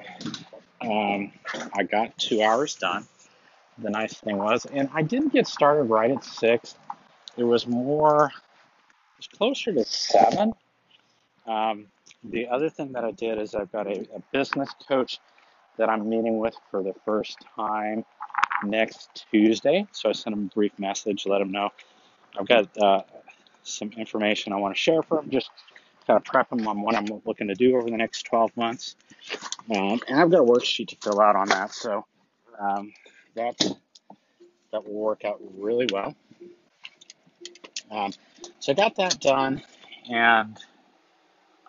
um, 0.86 1.32
I 1.74 1.84
got 1.84 2.18
two 2.18 2.42
hours 2.42 2.76
done. 2.76 3.06
The 3.78 3.90
nice 3.90 4.14
thing 4.14 4.38
was, 4.38 4.66
and 4.66 4.90
I 4.94 5.02
didn't 5.02 5.34
get 5.34 5.48
started 5.48 5.84
right 5.84 6.12
at 6.12 6.24
six. 6.24 6.76
It 7.38 7.44
was 7.44 7.68
more, 7.68 8.28
it 8.28 9.18
was 9.18 9.28
closer 9.28 9.74
to 9.74 9.84
seven. 9.84 10.54
Um, 11.46 11.88
the 12.24 12.48
other 12.48 12.70
thing 12.70 12.94
that 12.94 13.04
I 13.04 13.12
did 13.12 13.40
is 13.40 13.54
I've 13.54 13.72
got 13.72 13.88
a, 13.88 14.08
a 14.16 14.22
business 14.32 14.70
coach 14.88 15.20
that 15.78 15.90
I'm 15.90 16.10
meeting 16.10 16.40
with 16.40 16.56
for 16.72 16.82
the 16.82 16.94
first 17.06 17.38
time 17.56 18.06
next 18.64 19.26
Tuesday. 19.30 19.86
So 19.92 20.10
I 20.10 20.14
sent 20.14 20.36
him 20.36 20.50
a 20.52 20.56
brief 20.56 20.72
message, 20.80 21.26
let 21.26 21.42
him 21.42 21.52
know 21.52 21.72
I've 22.40 22.48
got 22.48 22.78
uh, 22.78 23.02
some 23.64 23.92
information 23.98 24.54
I 24.54 24.58
want 24.58 24.76
to 24.76 24.80
share 24.80 25.02
for 25.02 25.20
him, 25.20 25.30
just 25.30 25.50
kind 26.08 26.18
of 26.18 26.24
prep 26.24 26.52
him 26.52 26.68
on 26.68 26.82
what 26.82 26.96
I'm 26.96 27.06
looking 27.26 27.48
to 27.48 27.56
do 27.56 27.78
over 27.78 27.90
the 27.90 27.98
next 27.98 28.24
12 28.24 28.56
months. 28.58 28.96
Um, 29.70 30.00
and 30.08 30.20
I've 30.20 30.30
got 30.30 30.42
a 30.42 30.44
worksheet 30.44 30.90
to 30.90 30.96
fill 30.98 31.22
out 31.22 31.36
on 31.36 31.50
that, 31.50 31.74
so 31.74 32.06
um, 32.60 32.94
that 33.36 33.58
that 34.72 34.86
will 34.86 34.94
work 34.94 35.26
out 35.26 35.42
really 35.58 35.88
well. 35.92 36.16
Um, 37.90 38.14
so 38.60 38.72
I 38.72 38.76
got 38.76 38.96
that 38.98 39.20
done, 39.20 39.64
and 40.10 40.58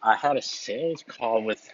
I 0.02 0.16
had 0.16 0.36
a 0.36 0.42
sales 0.42 1.04
call 1.06 1.42
with 1.42 1.66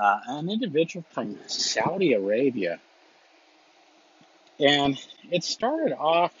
uh, 0.00 0.20
an 0.26 0.48
individual 0.48 1.04
from 1.12 1.38
Saudi 1.46 2.14
Arabia 2.14 2.80
and 4.62 4.98
it 5.30 5.44
started 5.44 5.92
off, 5.92 6.32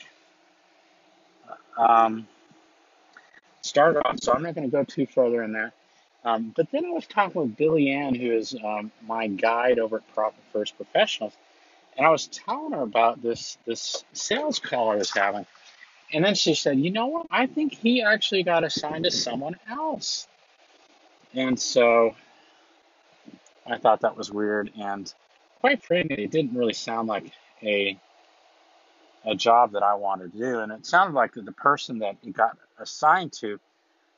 um, 1.76 2.26
started 3.62 4.00
off, 4.00 4.18
so 4.22 4.32
I'm 4.32 4.42
not 4.42 4.54
going 4.54 4.70
to 4.70 4.76
go 4.76 4.84
too 4.84 5.06
further 5.06 5.42
in 5.42 5.52
there. 5.52 5.72
Um, 6.24 6.52
but 6.54 6.70
then 6.70 6.84
I 6.84 6.90
was 6.90 7.06
talking 7.06 7.40
with 7.40 7.56
Billy 7.56 7.90
Ann, 7.90 8.14
who 8.14 8.32
is 8.32 8.54
um, 8.64 8.92
my 9.06 9.26
guide 9.26 9.78
over 9.78 9.96
at 9.96 10.14
Profit 10.14 10.42
First 10.52 10.76
Professionals, 10.76 11.32
and 11.96 12.06
I 12.06 12.10
was 12.10 12.28
telling 12.28 12.72
her 12.72 12.82
about 12.82 13.22
this 13.22 13.58
this 13.66 14.04
sales 14.12 14.58
call 14.58 14.90
I 14.90 14.96
was 14.96 15.10
having. 15.10 15.46
And 16.12 16.24
then 16.24 16.34
she 16.34 16.54
said, 16.54 16.78
"You 16.78 16.90
know 16.90 17.06
what? 17.06 17.26
I 17.30 17.46
think 17.46 17.74
he 17.74 18.02
actually 18.02 18.44
got 18.44 18.64
assigned 18.64 19.04
to 19.04 19.10
someone 19.10 19.56
else." 19.68 20.28
And 21.34 21.58
so 21.58 22.14
I 23.66 23.78
thought 23.78 24.02
that 24.02 24.16
was 24.16 24.30
weird, 24.30 24.70
and 24.78 25.12
quite 25.60 25.82
frankly, 25.82 26.22
it 26.22 26.30
didn't 26.30 26.56
really 26.56 26.74
sound 26.74 27.08
like 27.08 27.32
a 27.62 27.98
a 29.24 29.34
job 29.34 29.72
that 29.72 29.82
I 29.82 29.94
wanted 29.94 30.32
to 30.32 30.38
do. 30.38 30.58
And 30.60 30.72
it 30.72 30.86
sounded 30.86 31.14
like 31.14 31.32
the 31.34 31.52
person 31.52 32.00
that 32.00 32.16
he 32.22 32.30
got 32.30 32.56
assigned 32.78 33.32
to 33.34 33.58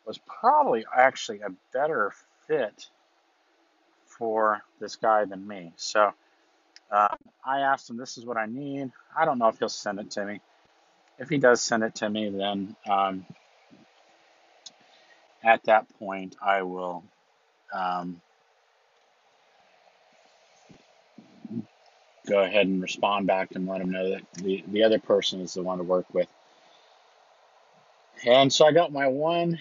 was 0.07 0.19
probably 0.19 0.85
actually 0.95 1.41
a 1.41 1.51
better 1.73 2.13
fit 2.47 2.89
for 4.07 4.63
this 4.81 4.97
guy 4.97 5.25
than 5.25 5.47
me. 5.47 5.73
So 5.77 6.13
uh, 6.91 7.09
I 7.45 7.61
asked 7.61 7.91
him, 7.91 7.97
"This 7.97 8.19
is 8.19 8.27
what 8.27 8.37
I 8.37 8.47
need." 8.47 8.93
I 9.17 9.25
don't 9.25 9.39
know 9.39 9.49
if 9.49 9.59
he'll 9.59 9.69
send 9.69 10.01
it 10.01 10.11
to 10.13 10.25
me. 10.25 10.41
If 11.19 11.29
he 11.29 11.39
does 11.39 11.63
send 11.63 11.85
it 11.85 11.97
to 11.97 12.11
me, 12.11 12.31
then 12.31 12.77
um, 12.91 13.27
at 15.43 15.65
that 15.65 15.87
point 15.99 16.37
I 16.43 16.63
will 16.63 17.05
um, 17.73 18.21
go 22.27 22.43
ahead 22.43 22.67
and 22.67 22.83
respond 22.83 23.27
back 23.27 23.51
and 23.55 23.67
let 23.67 23.81
him 23.81 23.91
know 23.91 24.11
that 24.11 24.23
the, 24.35 24.65
the 24.69 24.85
other 24.85 24.99
person 24.99 25.41
is 25.41 25.55
the 25.55 25.63
one 25.63 25.79
to 25.79 25.85
work 25.85 26.07
with. 26.13 26.29
And 28.27 28.53
so 28.53 28.67
I 28.67 28.73
got 28.73 28.93
my 28.93 29.09
one 29.09 29.59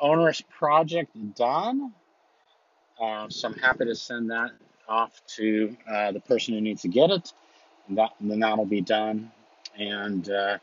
onerous 0.00 0.42
project 0.58 1.10
done. 1.34 1.92
Uh, 3.00 3.28
so 3.28 3.48
I'm 3.48 3.54
happy 3.54 3.84
to 3.84 3.94
send 3.94 4.30
that 4.30 4.52
off 4.88 5.20
to 5.36 5.76
uh, 5.90 6.12
the 6.12 6.20
person 6.20 6.54
who 6.54 6.60
needs 6.60 6.82
to 6.82 6.88
get 6.88 7.10
it. 7.10 7.32
And, 7.88 7.98
that, 7.98 8.10
and 8.20 8.30
then 8.30 8.40
that'll 8.40 8.66
be 8.66 8.80
done. 8.80 9.30
And 9.78 10.28
uh, 10.30 10.58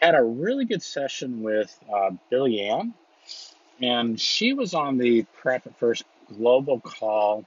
had 0.00 0.14
a 0.14 0.22
really 0.22 0.64
good 0.64 0.82
session 0.82 1.42
with 1.42 1.76
uh, 1.92 2.10
Billy 2.30 2.60
Ann. 2.60 2.94
And 3.80 4.18
she 4.20 4.52
was 4.52 4.74
on 4.74 4.98
the 4.98 5.24
Profit 5.40 5.76
First 5.78 6.04
global 6.36 6.80
call 6.80 7.44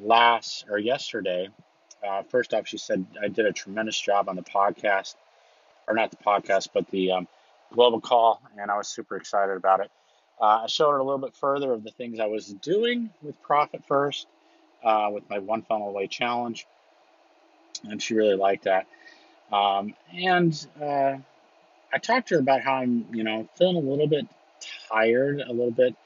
last 0.00 0.66
or 0.70 0.78
yesterday. 0.78 1.48
Uh, 2.06 2.22
first 2.22 2.54
off, 2.54 2.66
she 2.66 2.78
said 2.78 3.04
I 3.20 3.28
did 3.28 3.46
a 3.46 3.52
tremendous 3.52 4.00
job 4.00 4.28
on 4.28 4.36
the 4.36 4.42
podcast, 4.42 5.16
or 5.88 5.94
not 5.94 6.10
the 6.10 6.16
podcast, 6.16 6.68
but 6.72 6.88
the 6.90 7.12
um, 7.12 7.28
global 7.72 8.00
call, 8.00 8.40
and 8.56 8.70
I 8.70 8.76
was 8.76 8.88
super 8.88 9.16
excited 9.16 9.56
about 9.56 9.80
it. 9.80 9.90
Uh, 10.40 10.62
I 10.64 10.66
showed 10.66 10.90
her 10.92 10.98
a 10.98 11.04
little 11.04 11.18
bit 11.18 11.34
further 11.34 11.72
of 11.72 11.82
the 11.82 11.90
things 11.90 12.20
I 12.20 12.26
was 12.26 12.46
doing 12.46 13.10
with 13.22 13.40
Profit 13.42 13.82
First, 13.86 14.26
uh, 14.84 15.08
with 15.12 15.28
my 15.28 15.38
one 15.38 15.62
funnel 15.62 15.88
away 15.88 16.06
challenge, 16.06 16.66
and 17.84 18.02
she 18.02 18.14
really 18.14 18.36
liked 18.36 18.64
that. 18.64 18.86
Um, 19.52 19.94
and 20.14 20.66
uh, 20.80 21.16
I 21.92 21.98
talked 21.98 22.28
to 22.28 22.34
her 22.34 22.40
about 22.40 22.60
how 22.60 22.74
I'm, 22.74 23.06
you 23.12 23.24
know, 23.24 23.48
feeling 23.56 23.76
a 23.76 23.80
little 23.80 24.06
bit 24.06 24.26
tired, 24.88 25.40
a 25.40 25.52
little 25.52 25.70
bit, 25.70 25.96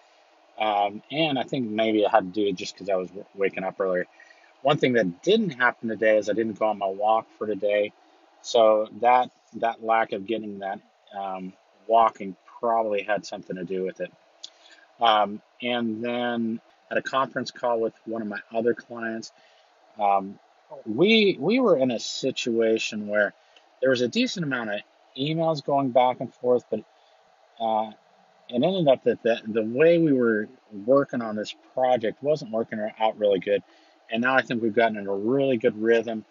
um, 0.58 1.02
and 1.10 1.38
I 1.38 1.42
think 1.42 1.68
maybe 1.68 2.02
it 2.02 2.10
had 2.10 2.32
to 2.34 2.40
do 2.40 2.48
it 2.48 2.56
just 2.56 2.74
because 2.74 2.88
I 2.88 2.96
was 2.96 3.08
w- 3.08 3.26
waking 3.34 3.64
up 3.64 3.80
earlier. 3.80 4.06
One 4.62 4.78
thing 4.78 4.92
that 4.94 5.22
didn't 5.22 5.50
happen 5.50 5.88
today 5.88 6.18
is 6.18 6.30
I 6.30 6.34
didn't 6.34 6.58
go 6.58 6.66
on 6.66 6.78
my 6.78 6.86
walk 6.86 7.26
for 7.36 7.46
today, 7.46 7.92
so 8.42 8.88
that 9.00 9.30
that 9.56 9.84
lack 9.84 10.12
of 10.12 10.26
getting 10.26 10.60
that 10.60 10.80
um, 11.18 11.52
walking 11.86 12.36
probably 12.60 13.02
had 13.02 13.26
something 13.26 13.56
to 13.56 13.64
do 13.64 13.84
with 13.84 14.00
it. 14.00 14.12
Um, 15.00 15.42
and 15.60 16.04
then 16.04 16.60
at 16.90 16.96
a 16.96 17.02
conference 17.02 17.50
call 17.50 17.80
with 17.80 17.94
one 18.04 18.22
of 18.22 18.28
my 18.28 18.40
other 18.54 18.74
clients, 18.74 19.32
um, 19.98 20.38
we 20.86 21.36
we 21.38 21.60
were 21.60 21.76
in 21.76 21.90
a 21.90 21.98
situation 21.98 23.08
where 23.08 23.34
there 23.80 23.90
was 23.90 24.00
a 24.00 24.08
decent 24.08 24.44
amount 24.44 24.70
of 24.70 24.80
emails 25.18 25.64
going 25.64 25.90
back 25.90 26.20
and 26.20 26.32
forth, 26.34 26.64
but 26.70 26.80
uh, 27.60 27.90
it 28.48 28.62
ended 28.62 28.88
up 28.88 29.04
that 29.04 29.22
the, 29.22 29.40
the 29.46 29.62
way 29.62 29.98
we 29.98 30.12
were 30.12 30.48
working 30.86 31.22
on 31.22 31.36
this 31.36 31.54
project 31.74 32.22
wasn't 32.22 32.50
working 32.50 32.78
out 33.00 33.18
really 33.18 33.38
good. 33.38 33.62
And 34.10 34.22
now 34.22 34.34
I 34.34 34.42
think 34.42 34.62
we've 34.62 34.74
gotten 34.74 34.96
in 34.96 35.06
a 35.06 35.14
really 35.14 35.56
good 35.56 35.80
rhythm 35.80 36.24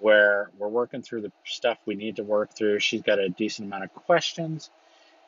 where 0.00 0.50
we're 0.58 0.68
working 0.68 1.02
through 1.02 1.22
the 1.22 1.32
stuff 1.44 1.78
we 1.86 1.94
need 1.94 2.16
to 2.16 2.22
work 2.22 2.54
through. 2.54 2.80
She's 2.80 3.02
got 3.02 3.18
a 3.18 3.28
decent 3.28 3.68
amount 3.68 3.84
of 3.84 3.94
questions. 3.94 4.70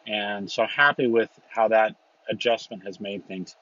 And 0.09 0.51
so 0.51 0.66
happy 0.66 1.07
with 1.07 1.31
how 1.49 1.68
that 1.68 1.94
adjustment 2.31 2.85
has 2.85 3.01
made 3.01 3.27
things. 3.27 3.55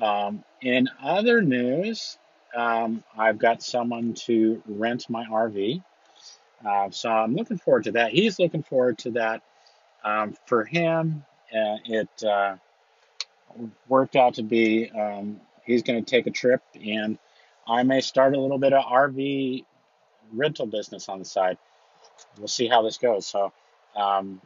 Um, 0.00 0.44
in 0.60 0.88
other 1.02 1.42
news, 1.42 2.18
um, 2.54 3.04
I've 3.16 3.38
got 3.38 3.62
someone 3.62 4.14
to 4.26 4.62
rent 4.66 5.08
my 5.08 5.24
RV. 5.24 5.82
Uh, 6.66 6.90
so 6.90 7.10
I'm 7.10 7.34
looking 7.34 7.58
forward 7.58 7.84
to 7.84 7.92
that. 7.92 8.12
He's 8.12 8.38
looking 8.38 8.62
forward 8.62 8.98
to 8.98 9.12
that. 9.12 9.42
Um, 10.04 10.36
for 10.46 10.64
him, 10.64 11.24
uh, 11.52 11.76
it 11.84 12.24
uh, 12.24 12.56
worked 13.88 14.16
out 14.16 14.34
to 14.34 14.42
be 14.42 14.90
um, 14.90 15.40
he's 15.64 15.82
going 15.82 16.02
to 16.02 16.10
take 16.10 16.26
a 16.26 16.30
trip, 16.30 16.62
and 16.74 17.18
I 17.66 17.82
may 17.82 18.00
start 18.00 18.34
a 18.34 18.40
little 18.40 18.58
bit 18.58 18.72
of 18.72 18.84
RV 18.84 19.64
rental 20.32 20.66
business 20.66 21.08
on 21.08 21.18
the 21.18 21.24
side. 21.24 21.58
We'll 22.38 22.48
see 22.48 22.68
how 22.68 22.82
this 22.82 22.98
goes. 22.98 23.26
So 23.26 23.52
um, 23.94 24.40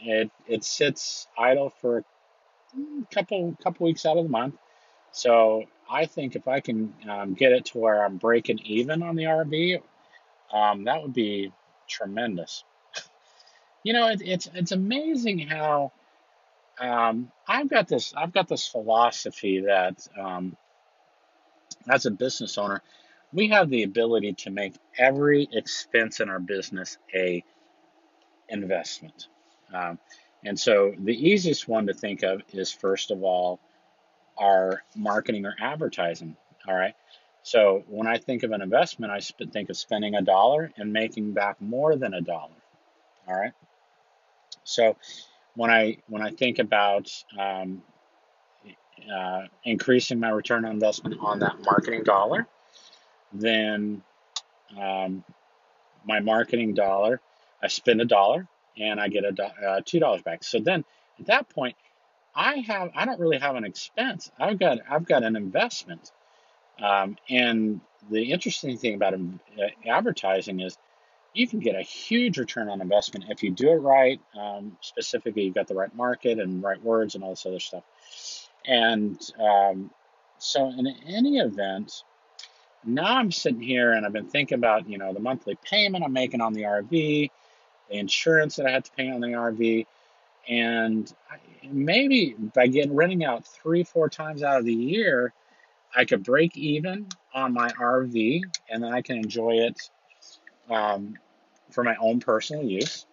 it 0.00 0.30
it 0.46 0.64
sits 0.64 1.26
idle 1.38 1.70
for 1.80 1.98
a 1.98 3.14
couple 3.14 3.56
couple 3.62 3.86
weeks 3.86 4.06
out 4.06 4.16
of 4.16 4.24
the 4.24 4.30
month. 4.30 4.56
So 5.12 5.64
I 5.90 6.06
think 6.06 6.36
if 6.36 6.46
I 6.46 6.60
can 6.60 6.92
um, 7.08 7.34
get 7.34 7.52
it 7.52 7.66
to 7.66 7.78
where 7.78 8.04
I'm 8.04 8.18
breaking 8.18 8.58
even 8.64 9.02
on 9.02 9.16
the 9.16 9.24
RV, 9.24 9.80
um, 10.52 10.84
that 10.84 11.02
would 11.02 11.14
be 11.14 11.52
tremendous. 11.88 12.64
You 13.82 13.92
know, 13.92 14.08
it, 14.08 14.20
it's 14.24 14.48
it's 14.52 14.72
amazing 14.72 15.46
how 15.46 15.92
um, 16.80 17.30
I've 17.46 17.70
got 17.70 17.86
this 17.86 18.12
I've 18.16 18.32
got 18.32 18.48
this 18.48 18.66
philosophy 18.66 19.60
that 19.60 20.04
um, 20.20 20.56
as 21.88 22.06
a 22.06 22.10
business 22.10 22.58
owner, 22.58 22.82
we 23.32 23.48
have 23.48 23.70
the 23.70 23.84
ability 23.84 24.34
to 24.34 24.50
make 24.50 24.74
every 24.98 25.48
expense 25.52 26.20
in 26.20 26.28
our 26.28 26.40
business 26.40 26.98
a 27.14 27.44
investment. 28.48 29.28
Um, 29.72 29.98
and 30.44 30.58
so 30.58 30.94
the 30.98 31.14
easiest 31.14 31.68
one 31.68 31.86
to 31.86 31.94
think 31.94 32.22
of 32.22 32.42
is 32.52 32.70
first 32.72 33.10
of 33.10 33.22
all 33.22 33.60
our 34.38 34.82
marketing 34.94 35.46
or 35.46 35.54
advertising. 35.60 36.36
All 36.68 36.74
right. 36.74 36.94
So 37.42 37.84
when 37.88 38.06
I 38.06 38.18
think 38.18 38.42
of 38.42 38.52
an 38.52 38.60
investment, 38.60 39.12
I 39.12 39.20
sp- 39.22 39.50
think 39.52 39.70
of 39.70 39.76
spending 39.76 40.14
a 40.14 40.22
dollar 40.22 40.72
and 40.76 40.92
making 40.92 41.32
back 41.32 41.60
more 41.60 41.96
than 41.96 42.14
a 42.14 42.20
dollar. 42.20 42.56
All 43.28 43.34
right. 43.34 43.52
So 44.64 44.96
when 45.54 45.70
I 45.70 45.98
when 46.08 46.22
I 46.22 46.30
think 46.30 46.58
about 46.58 47.10
um, 47.38 47.82
uh, 49.12 49.42
increasing 49.64 50.20
my 50.20 50.30
return 50.30 50.64
on 50.64 50.72
investment 50.72 51.16
on 51.20 51.38
that 51.40 51.60
marketing 51.64 52.02
dollar, 52.02 52.46
then 53.32 54.02
um, 54.80 55.24
my 56.04 56.20
marketing 56.20 56.74
dollar, 56.74 57.20
I 57.62 57.68
spend 57.68 58.00
a 58.00 58.04
dollar 58.04 58.48
and 58.78 59.00
I 59.00 59.08
get 59.08 59.24
a 59.24 59.66
uh, 59.66 59.80
two 59.84 60.00
dollars 60.00 60.22
back. 60.22 60.44
So 60.44 60.60
then 60.60 60.84
at 61.18 61.26
that 61.26 61.48
point, 61.48 61.76
I 62.34 62.58
have 62.66 62.90
I 62.94 63.04
don't 63.04 63.20
really 63.20 63.38
have 63.38 63.56
an 63.56 63.64
expense. 63.64 64.30
I've 64.38 64.58
got 64.58 64.78
I've 64.88 65.06
got 65.06 65.22
an 65.22 65.36
investment. 65.36 66.12
Um, 66.82 67.16
and 67.30 67.80
the 68.10 68.32
interesting 68.32 68.76
thing 68.76 68.94
about 68.94 69.14
uh, 69.14 69.68
advertising 69.86 70.60
is 70.60 70.76
you 71.32 71.46
can 71.46 71.60
get 71.60 71.74
a 71.74 71.82
huge 71.82 72.38
return 72.38 72.68
on 72.68 72.80
investment 72.80 73.26
if 73.28 73.42
you 73.42 73.50
do 73.50 73.70
it 73.70 73.76
right. 73.76 74.20
Um, 74.38 74.76
specifically, 74.80 75.44
you've 75.44 75.54
got 75.54 75.68
the 75.68 75.74
right 75.74 75.94
market 75.94 76.38
and 76.38 76.62
right 76.62 76.82
words 76.82 77.14
and 77.14 77.22
all 77.22 77.30
this 77.30 77.46
other 77.46 77.60
stuff. 77.60 77.84
And 78.66 79.20
um, 79.38 79.90
so, 80.38 80.68
in 80.68 80.86
any 81.06 81.38
event, 81.38 82.02
now 82.84 83.16
I'm 83.16 83.32
sitting 83.32 83.60
here 83.60 83.92
and 83.92 84.06
I've 84.06 84.12
been 84.12 84.28
thinking 84.28 84.56
about 84.56 84.88
you 84.88 84.98
know 84.98 85.12
the 85.12 85.20
monthly 85.20 85.58
payment 85.62 86.04
I'm 86.04 86.12
making 86.12 86.40
on 86.40 86.52
the 86.52 86.62
RV, 86.62 87.30
the 87.88 87.96
insurance 87.98 88.56
that 88.56 88.66
I 88.66 88.72
have 88.72 88.84
to 88.84 88.90
pay 88.92 89.10
on 89.10 89.20
the 89.20 89.28
RV, 89.28 89.86
and 90.48 91.12
maybe 91.64 92.34
by 92.54 92.66
getting 92.66 92.94
renting 92.94 93.24
out 93.24 93.46
three 93.46 93.84
four 93.84 94.08
times 94.08 94.42
out 94.42 94.58
of 94.58 94.64
the 94.64 94.74
year, 94.74 95.32
I 95.94 96.04
could 96.04 96.22
break 96.22 96.56
even 96.56 97.08
on 97.34 97.52
my 97.52 97.68
RV 97.70 98.42
and 98.70 98.82
then 98.82 98.92
I 98.92 99.02
can 99.02 99.16
enjoy 99.16 99.52
it 99.54 99.90
um, 100.70 101.18
for 101.70 101.82
my 101.82 101.96
own 101.96 102.20
personal 102.20 102.64
use. 102.64 103.06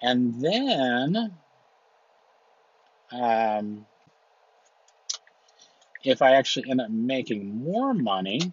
And 0.00 0.40
then, 0.40 1.32
um, 3.12 3.86
if 6.02 6.22
I 6.22 6.32
actually 6.32 6.70
end 6.70 6.80
up 6.80 6.90
making 6.90 7.62
more 7.62 7.94
money 7.94 8.52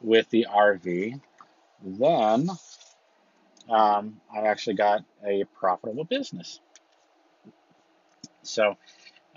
with 0.00 0.28
the 0.30 0.46
RV, 0.50 1.20
then 1.82 2.50
um, 3.70 4.20
I've 4.34 4.44
actually 4.44 4.74
got 4.74 5.04
a 5.26 5.44
profitable 5.58 6.04
business. 6.04 6.60
So 8.42 8.76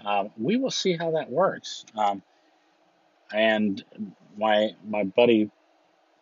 um, 0.04 0.32
we 0.38 0.58
will 0.58 0.72
see 0.72 0.98
how 0.98 1.12
that 1.12 1.30
works. 1.30 1.86
Um, 1.96 2.22
and 3.32 3.84
my 4.38 4.72
my 4.88 5.04
buddy 5.04 5.50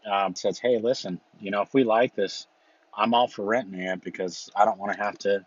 um, 0.10 0.36
says, 0.36 0.60
hey, 0.60 0.80
listen, 0.80 1.19
you 1.39 1.52
know, 1.52 1.62
if 1.62 1.74
we 1.74 1.84
like 1.84 2.15
this, 2.15 2.47
I'm 2.95 3.13
all 3.13 3.28
for 3.28 3.45
renting 3.45 3.82
it 3.82 4.02
because 4.02 4.50
I 4.56 4.65
don't 4.65 4.78
want 4.78 4.93
to 4.93 5.04
have 5.04 5.17
to 5.19 5.45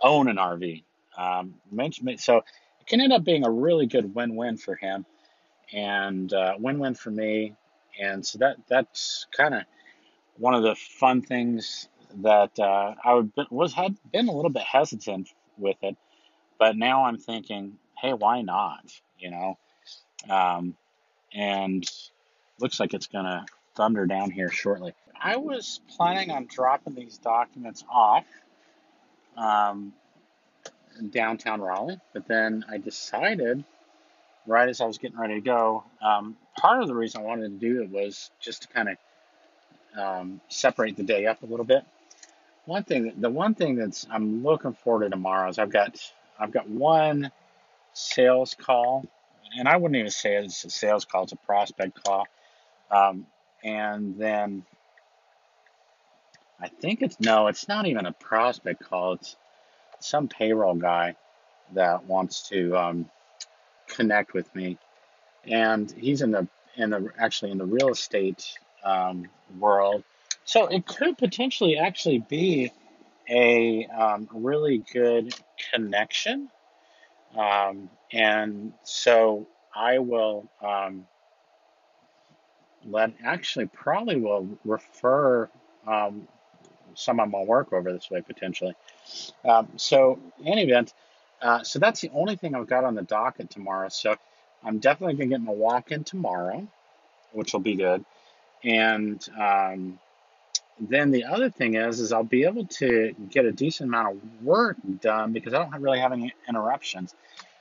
own 0.00 0.28
an 0.28 0.36
RV. 0.36 0.82
Um, 1.16 1.54
so 2.16 2.38
it 2.38 2.86
can 2.86 3.00
end 3.00 3.12
up 3.12 3.24
being 3.24 3.44
a 3.44 3.50
really 3.50 3.86
good 3.86 4.14
win-win 4.14 4.56
for 4.56 4.74
him 4.74 5.06
and 5.72 6.32
uh, 6.32 6.54
win-win 6.58 6.94
for 6.94 7.10
me. 7.10 7.54
And 8.00 8.24
so 8.24 8.38
that 8.38 8.56
that's 8.68 9.26
kind 9.36 9.54
of 9.54 9.62
one 10.36 10.54
of 10.54 10.62
the 10.62 10.74
fun 10.74 11.22
things 11.22 11.88
that 12.16 12.58
uh, 12.58 12.94
I 13.02 13.14
would, 13.14 13.32
was 13.50 13.72
had 13.72 13.96
been 14.12 14.28
a 14.28 14.32
little 14.32 14.50
bit 14.50 14.62
hesitant 14.62 15.28
with 15.58 15.76
it, 15.82 15.96
but 16.58 16.76
now 16.76 17.04
I'm 17.04 17.18
thinking, 17.18 17.78
hey, 17.98 18.12
why 18.12 18.42
not? 18.42 18.84
You 19.18 19.30
know, 19.30 19.58
um, 20.28 20.74
and 21.32 21.88
looks 22.60 22.80
like 22.80 22.94
it's 22.94 23.06
to 23.06 23.44
thunder 23.74 24.06
down 24.06 24.30
here 24.30 24.50
shortly. 24.50 24.94
I 25.20 25.36
was 25.36 25.80
planning 25.96 26.30
on 26.30 26.46
dropping 26.46 26.94
these 26.94 27.18
documents 27.18 27.84
off 27.88 28.24
um, 29.36 29.92
downtown 31.10 31.60
Raleigh, 31.60 32.00
but 32.12 32.26
then 32.26 32.64
I 32.68 32.78
decided, 32.78 33.64
right 34.46 34.68
as 34.68 34.80
I 34.80 34.86
was 34.86 34.98
getting 34.98 35.18
ready 35.18 35.34
to 35.34 35.40
go, 35.40 35.84
um, 36.02 36.36
part 36.56 36.82
of 36.82 36.88
the 36.88 36.94
reason 36.94 37.20
I 37.22 37.24
wanted 37.24 37.60
to 37.60 37.66
do 37.66 37.82
it 37.82 37.90
was 37.90 38.30
just 38.40 38.62
to 38.62 38.68
kind 38.68 38.88
of 38.88 38.96
um, 39.98 40.40
separate 40.48 40.96
the 40.96 41.02
day 41.02 41.26
up 41.26 41.42
a 41.42 41.46
little 41.46 41.64
bit. 41.64 41.84
One 42.66 42.84
thing, 42.84 43.12
the 43.18 43.30
one 43.30 43.54
thing 43.54 43.76
that's 43.76 44.06
I'm 44.10 44.44
looking 44.44 44.74
forward 44.74 45.04
to 45.04 45.10
tomorrow 45.10 45.48
is 45.50 45.58
I've 45.58 45.70
got 45.72 45.98
I've 46.38 46.52
got 46.52 46.68
one 46.68 47.30
sales 47.92 48.54
call, 48.54 49.04
and 49.58 49.68
I 49.68 49.76
wouldn't 49.76 49.98
even 49.98 50.10
say 50.10 50.36
it's 50.36 50.64
a 50.64 50.70
sales 50.70 51.04
call; 51.04 51.24
it's 51.24 51.32
a 51.32 51.36
prospect 51.36 52.02
call. 52.04 52.26
Um, 52.90 53.26
and 53.64 54.16
then 54.18 54.64
I 56.60 56.68
think 56.68 57.02
it's 57.02 57.18
no, 57.20 57.48
it's 57.48 57.66
not 57.68 57.86
even 57.86 58.06
a 58.06 58.12
prospect 58.12 58.84
call. 58.84 59.14
It's 59.14 59.36
some 60.00 60.28
payroll 60.28 60.74
guy 60.76 61.16
that 61.74 62.04
wants 62.04 62.48
to 62.50 62.76
um, 62.76 63.10
connect 63.88 64.34
with 64.34 64.54
me, 64.54 64.78
and 65.44 65.90
he's 65.90 66.22
in 66.22 66.30
the 66.30 66.48
in 66.76 66.90
the 66.90 67.10
actually 67.18 67.50
in 67.50 67.58
the 67.58 67.66
real 67.66 67.88
estate 67.90 68.46
um, 68.84 69.28
world. 69.58 70.04
So 70.44 70.66
it 70.66 70.86
could 70.86 71.18
potentially 71.18 71.78
actually 71.78 72.18
be 72.18 72.72
a 73.28 73.86
um, 73.86 74.28
really 74.32 74.78
good 74.92 75.34
connection. 75.72 76.50
Um, 77.36 77.88
and 78.12 78.72
so 78.82 79.46
I 79.74 79.98
will 79.98 80.48
um, 80.62 81.06
let 82.84 83.12
actually 83.24 83.66
probably 83.66 84.16
will 84.16 84.48
refer 84.64 85.48
um, 85.86 86.28
some 86.94 87.20
of 87.20 87.30
my 87.30 87.42
work 87.42 87.72
over 87.72 87.92
this 87.92 88.10
way 88.10 88.20
potentially. 88.20 88.74
Um, 89.44 89.68
so 89.76 90.18
in 90.40 90.48
any 90.48 90.62
event, 90.64 90.92
uh, 91.40 91.62
so 91.62 91.78
that's 91.78 92.00
the 92.00 92.10
only 92.14 92.36
thing 92.36 92.54
I've 92.54 92.68
got 92.68 92.84
on 92.84 92.94
the 92.94 93.02
docket 93.02 93.50
tomorrow. 93.50 93.88
So 93.88 94.16
I'm 94.62 94.78
definitely 94.78 95.14
gonna 95.14 95.30
get 95.30 95.40
my 95.40 95.52
walk 95.52 95.90
in 95.90 96.04
tomorrow, 96.04 96.66
which 97.32 97.52
will 97.52 97.60
be 97.60 97.74
good. 97.74 98.04
And 98.62 99.26
um, 99.40 99.98
then 100.88 101.12
the 101.12 101.24
other 101.24 101.48
thing 101.48 101.74
is, 101.74 102.00
is 102.00 102.12
I'll 102.12 102.24
be 102.24 102.44
able 102.44 102.66
to 102.66 103.14
get 103.30 103.44
a 103.44 103.52
decent 103.52 103.88
amount 103.88 104.16
of 104.16 104.42
work 104.42 104.76
done 105.00 105.32
because 105.32 105.54
I 105.54 105.58
don't 105.58 105.80
really 105.80 106.00
have 106.00 106.12
any 106.12 106.34
interruptions. 106.48 107.14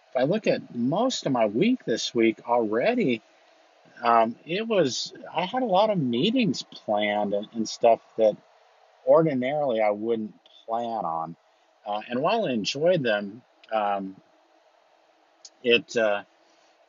If 0.10 0.21
I 0.21 0.23
look 0.23 0.47
at 0.47 0.75
most 0.75 1.25
of 1.25 1.31
my 1.31 1.45
week 1.45 1.86
this 1.86 2.15
week 2.15 2.39
already, 2.47 3.21
um, 4.03 4.36
it 4.45 4.67
was 4.67 5.13
I 5.34 5.45
had 5.45 5.62
a 5.62 5.65
lot 5.67 5.91
of 5.91 5.99
meetings 5.99 6.63
planned 6.63 7.34
and, 7.34 7.47
and 7.53 7.69
stuff 7.69 7.99
that 8.17 8.36
ordinarily 9.05 9.81
I 9.81 9.91
wouldn't 9.91 10.34
plan 10.65 11.05
on. 11.05 11.36
Uh, 11.86 12.01
and 12.10 12.21
while 12.21 12.45
I 12.45 12.51
enjoyed 12.51 13.03
them, 13.03 13.41
um, 13.71 14.15
it 15.63 15.95
uh, 15.95 16.23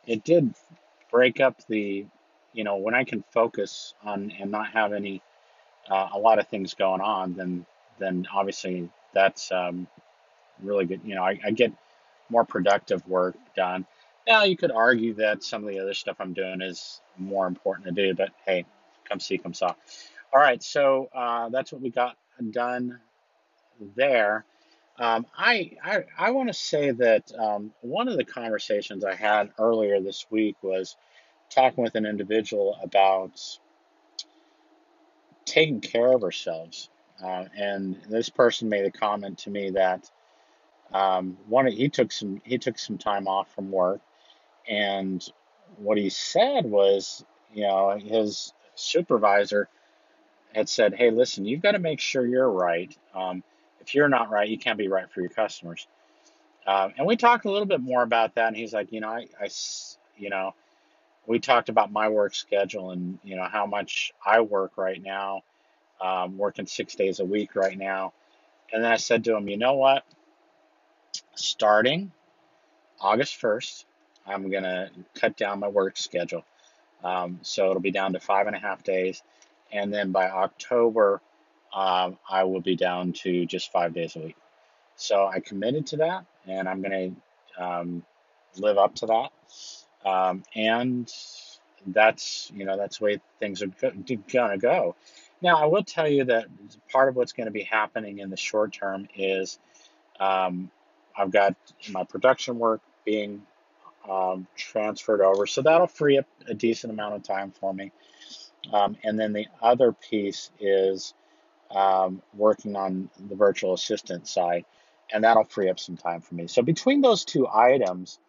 it 0.06 0.24
did 0.24 0.54
break 1.10 1.40
up 1.40 1.56
the 1.68 2.06
you 2.54 2.64
know 2.64 2.76
when 2.76 2.94
I 2.94 3.04
can 3.04 3.22
focus 3.30 3.94
on 4.02 4.32
and 4.40 4.50
not 4.50 4.68
have 4.72 4.92
any 4.94 5.22
uh, 5.90 6.08
a 6.12 6.18
lot 6.18 6.38
of 6.38 6.48
things 6.48 6.74
going 6.74 7.00
on, 7.00 7.34
then 7.34 7.66
then 7.98 8.26
obviously 8.32 8.88
that's 9.12 9.52
um, 9.52 9.86
really 10.62 10.86
good. 10.86 11.00
You 11.04 11.14
know, 11.14 11.22
I, 11.22 11.38
I 11.44 11.50
get 11.50 11.72
more 12.30 12.44
productive 12.44 13.06
work 13.06 13.36
done. 13.54 13.86
Now 14.26 14.44
you 14.44 14.56
could 14.56 14.70
argue 14.70 15.14
that 15.14 15.42
some 15.42 15.64
of 15.64 15.70
the 15.70 15.80
other 15.80 15.94
stuff 15.94 16.16
I'm 16.20 16.32
doing 16.32 16.62
is 16.62 17.00
more 17.18 17.46
important 17.46 17.86
to 17.86 17.92
do, 17.92 18.14
but 18.14 18.30
hey, 18.46 18.64
come 19.08 19.20
see, 19.20 19.38
come 19.38 19.54
saw. 19.54 19.74
All 20.32 20.40
right, 20.40 20.62
so 20.62 21.10
uh, 21.14 21.48
that's 21.50 21.72
what 21.72 21.82
we 21.82 21.90
got 21.90 22.16
done 22.50 22.98
there. 23.96 24.44
Um, 24.98 25.26
I 25.36 25.72
I, 25.82 26.04
I 26.18 26.30
want 26.30 26.48
to 26.48 26.54
say 26.54 26.90
that 26.92 27.32
um, 27.38 27.72
one 27.80 28.08
of 28.08 28.16
the 28.16 28.24
conversations 28.24 29.04
I 29.04 29.14
had 29.14 29.50
earlier 29.58 30.00
this 30.00 30.26
week 30.30 30.56
was 30.62 30.96
talking 31.50 31.82
with 31.82 31.94
an 31.94 32.06
individual 32.06 32.78
about 32.82 33.40
taking 35.44 35.80
care 35.80 36.12
of 36.12 36.22
ourselves. 36.22 36.88
Uh, 37.22 37.44
and 37.56 38.00
this 38.08 38.28
person 38.28 38.68
made 38.68 38.84
a 38.84 38.90
comment 38.90 39.38
to 39.38 39.50
me 39.50 39.70
that 39.70 40.10
um, 40.92 41.38
one 41.48 41.66
he 41.66 41.88
took 41.88 42.12
some 42.12 42.42
he 42.44 42.58
took 42.58 42.78
some 42.78 42.98
time 42.98 43.26
off 43.26 43.54
from 43.54 43.70
work, 43.70 44.00
and 44.68 45.26
what 45.78 45.96
he 45.96 46.10
said 46.10 46.66
was, 46.66 47.24
you 47.52 47.62
know, 47.62 47.98
his 47.98 48.52
supervisor 48.74 49.68
had 50.54 50.68
said, 50.68 50.94
"Hey, 50.94 51.10
listen, 51.10 51.44
you've 51.44 51.62
got 51.62 51.72
to 51.72 51.78
make 51.78 52.00
sure 52.00 52.26
you're 52.26 52.50
right. 52.50 52.94
Um, 53.14 53.42
if 53.80 53.94
you're 53.94 54.08
not 54.08 54.30
right, 54.30 54.48
you 54.48 54.58
can't 54.58 54.78
be 54.78 54.88
right 54.88 55.10
for 55.10 55.20
your 55.20 55.30
customers." 55.30 55.86
Um, 56.66 56.92
and 56.96 57.06
we 57.06 57.16
talked 57.16 57.44
a 57.44 57.50
little 57.50 57.66
bit 57.66 57.80
more 57.80 58.02
about 58.02 58.34
that, 58.34 58.48
and 58.48 58.56
he's 58.56 58.72
like, 58.72 58.92
"You 58.92 59.00
know, 59.00 59.08
I, 59.08 59.28
I, 59.40 59.48
you 60.16 60.30
know." 60.30 60.54
We 61.26 61.38
talked 61.38 61.68
about 61.68 61.92
my 61.92 62.08
work 62.08 62.34
schedule 62.34 62.90
and 62.90 63.18
you 63.22 63.36
know 63.36 63.44
how 63.44 63.66
much 63.66 64.12
I 64.24 64.40
work 64.40 64.72
right 64.76 65.02
now, 65.02 65.42
um, 66.00 66.38
working 66.38 66.66
six 66.66 66.94
days 66.94 67.20
a 67.20 67.24
week 67.24 67.54
right 67.54 67.76
now. 67.78 68.12
And 68.72 68.84
then 68.84 68.92
I 68.92 68.96
said 68.96 69.24
to 69.24 69.36
him, 69.36 69.48
you 69.48 69.58
know 69.58 69.74
what? 69.74 70.04
Starting 71.34 72.10
August 73.00 73.40
1st, 73.40 73.84
I'm 74.26 74.50
going 74.50 74.62
to 74.62 74.90
cut 75.14 75.36
down 75.36 75.60
my 75.60 75.68
work 75.68 75.96
schedule. 75.96 76.44
Um, 77.04 77.40
so 77.42 77.68
it'll 77.70 77.82
be 77.82 77.90
down 77.90 78.12
to 78.12 78.20
five 78.20 78.46
and 78.46 78.56
a 78.56 78.58
half 78.58 78.82
days. 78.84 79.22
And 79.72 79.92
then 79.92 80.12
by 80.12 80.30
October, 80.30 81.20
um, 81.74 82.18
I 82.30 82.44
will 82.44 82.60
be 82.60 82.76
down 82.76 83.12
to 83.24 83.44
just 83.46 83.72
five 83.72 83.92
days 83.92 84.16
a 84.16 84.20
week. 84.20 84.36
So 84.96 85.26
I 85.26 85.40
committed 85.40 85.86
to 85.88 85.96
that, 85.98 86.26
and 86.46 86.68
I'm 86.68 86.82
going 86.82 87.16
to 87.56 87.64
um, 87.64 88.04
live 88.58 88.78
up 88.78 88.94
to 88.96 89.06
that. 89.06 89.30
Um, 90.04 90.42
and 90.54 91.12
that's 91.86 92.50
you 92.54 92.64
know 92.64 92.76
that's 92.76 92.98
the 92.98 93.04
way 93.04 93.20
things 93.40 93.62
are 93.62 93.70
gonna 94.32 94.58
go. 94.58 94.94
Now 95.40 95.56
I 95.60 95.66
will 95.66 95.82
tell 95.84 96.08
you 96.08 96.24
that 96.24 96.46
part 96.90 97.08
of 97.08 97.16
what's 97.16 97.32
going 97.32 97.46
to 97.46 97.52
be 97.52 97.64
happening 97.64 98.20
in 98.20 98.30
the 98.30 98.36
short 98.36 98.72
term 98.72 99.08
is 99.16 99.58
um, 100.20 100.70
I've 101.16 101.32
got 101.32 101.56
my 101.90 102.04
production 102.04 102.58
work 102.58 102.80
being 103.04 103.42
um, 104.08 104.46
transferred 104.56 105.20
over, 105.20 105.46
so 105.46 105.62
that'll 105.62 105.88
free 105.88 106.18
up 106.18 106.26
a 106.46 106.54
decent 106.54 106.92
amount 106.92 107.16
of 107.16 107.22
time 107.24 107.50
for 107.50 107.74
me. 107.74 107.90
Um, 108.72 108.96
and 109.02 109.18
then 109.18 109.32
the 109.32 109.48
other 109.60 109.92
piece 109.92 110.50
is 110.60 111.14
um, 111.72 112.22
working 112.34 112.76
on 112.76 113.10
the 113.28 113.34
virtual 113.34 113.74
assistant 113.74 114.28
side, 114.28 114.64
and 115.12 115.24
that'll 115.24 115.44
free 115.44 115.68
up 115.68 115.80
some 115.80 115.96
time 115.96 116.20
for 116.20 116.36
me. 116.36 116.46
So 116.46 116.62
between 116.62 117.00
those 117.00 117.24
two 117.24 117.48
items, 117.48 118.20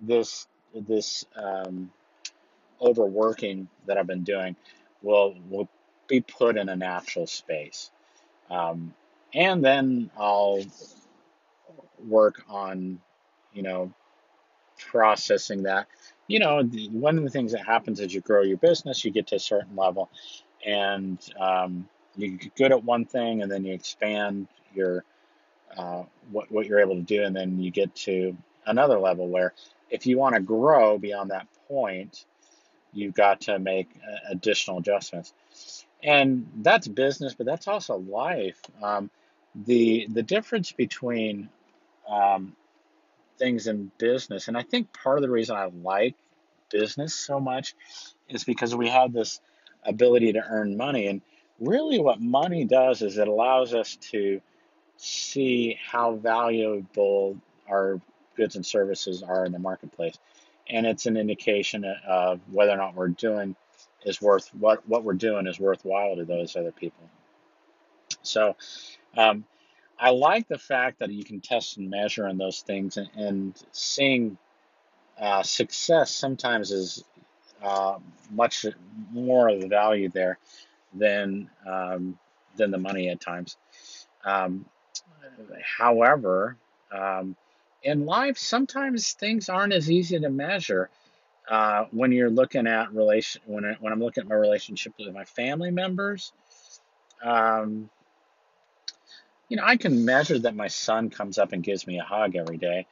this 0.00 0.46
this 0.74 1.24
um, 1.36 1.90
overworking 2.80 3.68
that 3.86 3.98
I've 3.98 4.06
been 4.06 4.24
doing 4.24 4.56
will 5.02 5.36
will 5.50 5.68
be 6.08 6.20
put 6.20 6.56
in 6.56 6.68
a 6.68 6.76
natural 6.76 7.26
space, 7.26 7.90
um, 8.50 8.94
and 9.34 9.64
then 9.64 10.10
I'll 10.18 10.64
work 12.08 12.42
on 12.48 13.00
you 13.52 13.62
know 13.62 13.92
processing 14.78 15.64
that. 15.64 15.86
You 16.26 16.38
know, 16.38 16.62
the, 16.62 16.88
one 16.90 17.18
of 17.18 17.24
the 17.24 17.30
things 17.30 17.52
that 17.52 17.66
happens 17.66 18.00
as 18.00 18.14
you 18.14 18.20
grow 18.20 18.42
your 18.42 18.56
business, 18.56 19.04
you 19.04 19.10
get 19.10 19.26
to 19.28 19.36
a 19.36 19.40
certain 19.40 19.76
level, 19.76 20.10
and 20.66 21.18
um, 21.38 21.88
you 22.16 22.36
get 22.38 22.56
good 22.56 22.72
at 22.72 22.84
one 22.84 23.04
thing, 23.04 23.42
and 23.42 23.50
then 23.50 23.64
you 23.64 23.74
expand 23.74 24.48
your 24.74 25.04
uh, 25.76 26.04
what 26.30 26.50
what 26.50 26.66
you're 26.66 26.80
able 26.80 26.96
to 26.96 27.02
do, 27.02 27.24
and 27.24 27.34
then 27.34 27.58
you 27.60 27.70
get 27.70 27.94
to 27.94 28.36
another 28.66 28.98
level 28.98 29.28
where 29.28 29.52
if 29.90 30.06
you 30.06 30.18
want 30.18 30.34
to 30.34 30.40
grow 30.40 30.98
beyond 30.98 31.30
that 31.30 31.46
point, 31.68 32.24
you've 32.92 33.14
got 33.14 33.42
to 33.42 33.58
make 33.58 33.88
uh, 33.96 34.16
additional 34.30 34.78
adjustments. 34.78 35.34
And 36.02 36.48
that's 36.56 36.86
business, 36.86 37.34
but 37.34 37.46
that's 37.46 37.68
also 37.68 37.96
life. 37.96 38.60
Um, 38.82 39.10
the 39.54 40.06
the 40.10 40.22
difference 40.22 40.72
between 40.72 41.48
um, 42.08 42.56
things 43.38 43.66
in 43.66 43.90
business, 43.98 44.48
and 44.48 44.56
I 44.56 44.62
think 44.62 44.92
part 44.92 45.18
of 45.18 45.22
the 45.22 45.30
reason 45.30 45.56
I 45.56 45.70
like 45.82 46.14
business 46.70 47.14
so 47.14 47.40
much 47.40 47.74
is 48.28 48.44
because 48.44 48.74
we 48.74 48.88
have 48.88 49.12
this 49.12 49.40
ability 49.84 50.32
to 50.32 50.44
earn 50.46 50.76
money. 50.76 51.06
And 51.06 51.22
really, 51.60 51.98
what 52.00 52.20
money 52.20 52.64
does 52.64 53.02
is 53.02 53.16
it 53.16 53.28
allows 53.28 53.74
us 53.74 53.96
to 54.12 54.40
see 54.96 55.78
how 55.84 56.16
valuable 56.16 57.38
our 57.68 58.00
goods 58.36 58.56
and 58.56 58.64
services 58.64 59.22
are 59.22 59.44
in 59.44 59.52
the 59.52 59.58
marketplace. 59.58 60.18
And 60.68 60.86
it's 60.86 61.06
an 61.06 61.16
indication 61.16 61.84
of 62.06 62.40
whether 62.50 62.72
or 62.72 62.76
not 62.76 62.94
we're 62.94 63.08
doing 63.08 63.54
is 64.04 64.20
worth 64.20 64.48
what 64.54 64.86
what 64.88 65.04
we're 65.04 65.14
doing 65.14 65.46
is 65.46 65.58
worthwhile 65.58 66.16
to 66.16 66.24
those 66.24 66.56
other 66.56 66.72
people. 66.72 67.08
So 68.22 68.56
um, 69.16 69.44
I 69.98 70.10
like 70.10 70.48
the 70.48 70.58
fact 70.58 70.98
that 71.00 71.10
you 71.10 71.24
can 71.24 71.40
test 71.40 71.76
and 71.76 71.90
measure 71.90 72.28
on 72.28 72.38
those 72.38 72.60
things 72.60 72.96
and, 72.96 73.08
and 73.16 73.62
seeing 73.72 74.38
uh, 75.18 75.42
success 75.42 76.10
sometimes 76.10 76.70
is 76.70 77.04
uh, 77.62 77.98
much 78.30 78.66
more 79.12 79.48
of 79.48 79.60
the 79.60 79.68
value 79.68 80.08
there 80.08 80.38
than 80.92 81.48
um, 81.66 82.18
than 82.56 82.70
the 82.70 82.78
money 82.78 83.08
at 83.08 83.20
times. 83.20 83.56
Um, 84.24 84.64
however, 85.78 86.56
um, 86.92 87.36
in 87.84 88.06
life, 88.06 88.38
sometimes 88.38 89.12
things 89.12 89.48
aren't 89.48 89.74
as 89.74 89.90
easy 89.90 90.18
to 90.18 90.30
measure. 90.30 90.90
Uh, 91.48 91.84
when 91.90 92.10
you're 92.10 92.30
looking 92.30 92.66
at 92.66 92.92
relation, 92.94 93.42
when 93.44 93.66
I, 93.66 93.76
when 93.78 93.92
I'm 93.92 94.00
looking 94.00 94.22
at 94.22 94.28
my 94.28 94.34
relationship 94.34 94.94
with 94.98 95.14
my 95.14 95.24
family 95.26 95.70
members, 95.70 96.32
um, 97.22 97.90
you 99.50 99.58
know, 99.58 99.64
I 99.64 99.76
can 99.76 100.06
measure 100.06 100.38
that 100.38 100.56
my 100.56 100.68
son 100.68 101.10
comes 101.10 101.36
up 101.36 101.52
and 101.52 101.62
gives 101.62 101.86
me 101.86 101.98
a 101.98 102.02
hug 102.02 102.34
every 102.34 102.56
day. 102.56 102.86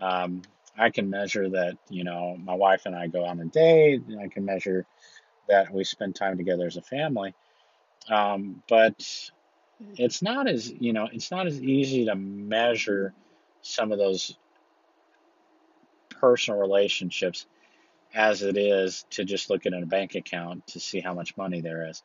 Um, 0.00 0.42
I 0.78 0.90
can 0.90 1.10
measure 1.10 1.48
that, 1.50 1.76
you 1.90 2.04
know, 2.04 2.36
my 2.36 2.54
wife 2.54 2.82
and 2.86 2.94
I 2.94 3.08
go 3.08 3.24
on 3.24 3.40
a 3.40 3.46
date. 3.46 4.02
I 4.22 4.28
can 4.28 4.44
measure 4.44 4.86
that 5.48 5.72
we 5.72 5.82
spend 5.82 6.14
time 6.14 6.36
together 6.36 6.66
as 6.66 6.76
a 6.76 6.82
family. 6.82 7.34
Um, 8.08 8.62
but 8.68 9.30
it's 9.96 10.22
not 10.22 10.46
as, 10.46 10.70
you 10.70 10.92
know, 10.92 11.08
it's 11.12 11.32
not 11.32 11.48
as 11.48 11.60
easy 11.60 12.06
to 12.06 12.14
measure 12.14 13.12
some 13.62 13.92
of 13.92 13.98
those 13.98 14.36
personal 16.10 16.60
relationships 16.60 17.46
as 18.14 18.42
it 18.42 18.56
is 18.56 19.04
to 19.10 19.24
just 19.24 19.50
look 19.50 19.66
at 19.66 19.72
a 19.72 19.86
bank 19.86 20.14
account 20.14 20.66
to 20.68 20.80
see 20.80 21.00
how 21.00 21.14
much 21.14 21.36
money 21.36 21.60
there 21.60 21.88
is. 21.88 22.02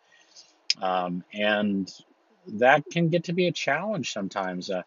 Um, 0.82 1.24
and 1.34 1.92
that 2.48 2.84
can 2.92 3.10
get 3.10 3.26
to 3.26 3.34
be 3.34 3.48
a 3.48 3.52
challenge 3.52 4.12
sometimes. 4.12 4.70
Uh, 4.70 4.84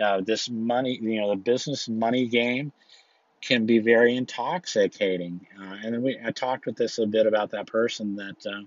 uh, 0.00 0.20
this 0.20 0.48
money, 0.48 0.98
you 1.00 1.20
know, 1.20 1.30
the 1.30 1.36
business 1.36 1.88
money 1.88 2.28
game 2.28 2.72
can 3.40 3.66
be 3.66 3.78
very 3.78 4.16
intoxicating. 4.16 5.46
Uh, 5.58 5.76
and 5.84 6.02
we, 6.02 6.18
I 6.24 6.30
talked 6.32 6.66
with 6.66 6.76
this 6.76 6.98
a 6.98 7.06
bit 7.06 7.26
about 7.26 7.50
that 7.50 7.66
person 7.66 8.16
that 8.16 8.46
uh, 8.46 8.62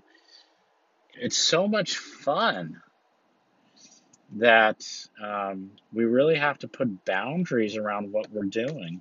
it's 1.14 1.36
so 1.36 1.68
much 1.68 1.96
fun 1.96 2.80
that 4.36 4.84
um, 5.22 5.70
we 5.92 6.04
really 6.04 6.36
have 6.36 6.58
to 6.58 6.68
put 6.68 7.04
boundaries 7.04 7.76
around 7.76 8.12
what 8.12 8.30
we're 8.30 8.44
doing. 8.44 9.00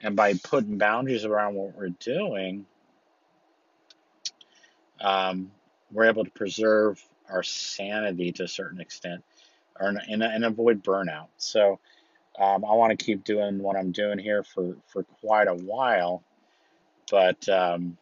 And 0.00 0.14
by 0.16 0.34
putting 0.34 0.78
boundaries 0.78 1.24
around 1.24 1.54
what 1.54 1.76
we're 1.76 1.88
doing, 1.88 2.66
um, 5.00 5.50
we're 5.90 6.08
able 6.08 6.24
to 6.24 6.30
preserve 6.30 7.02
our 7.28 7.42
sanity 7.42 8.32
to 8.32 8.44
a 8.44 8.48
certain 8.48 8.80
extent 8.80 9.24
or, 9.78 9.88
and, 9.88 10.22
and 10.22 10.44
avoid 10.44 10.82
burnout. 10.82 11.28
So 11.36 11.78
um, 12.38 12.64
I 12.64 12.72
want 12.74 12.96
to 12.96 13.04
keep 13.04 13.24
doing 13.24 13.58
what 13.58 13.76
I'm 13.76 13.92
doing 13.92 14.18
here 14.18 14.42
for, 14.44 14.76
for 14.86 15.02
quite 15.20 15.48
a 15.48 15.54
while. 15.54 16.22
But 17.10 17.48
um, 17.48 17.96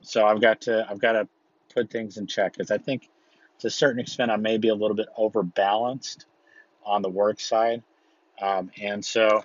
so 0.00 0.24
I've 0.24 0.40
got 0.40 0.62
to 0.62 0.86
I've 0.88 1.00
got 1.00 1.12
to 1.12 1.28
put 1.74 1.90
things 1.90 2.16
in 2.16 2.26
check 2.26 2.52
because 2.52 2.70
I 2.70 2.78
think 2.78 3.08
to 3.60 3.66
a 3.66 3.70
certain 3.70 4.00
extent 4.00 4.30
I 4.30 4.36
may 4.36 4.58
be 4.58 4.68
a 4.68 4.74
little 4.74 4.96
bit 4.96 5.08
overbalanced 5.16 6.26
on 6.84 7.02
the 7.02 7.08
work 7.08 7.40
side, 7.40 7.82
um, 8.40 8.70
and 8.80 9.04
so 9.04 9.42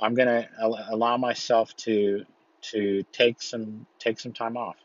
I'm 0.00 0.14
going 0.14 0.28
to 0.28 0.48
allow 0.90 1.16
myself 1.16 1.74
to 1.78 2.24
to 2.62 3.02
take 3.12 3.42
some 3.42 3.86
take 3.98 4.20
some 4.20 4.32
time 4.32 4.56
off. 4.56 4.76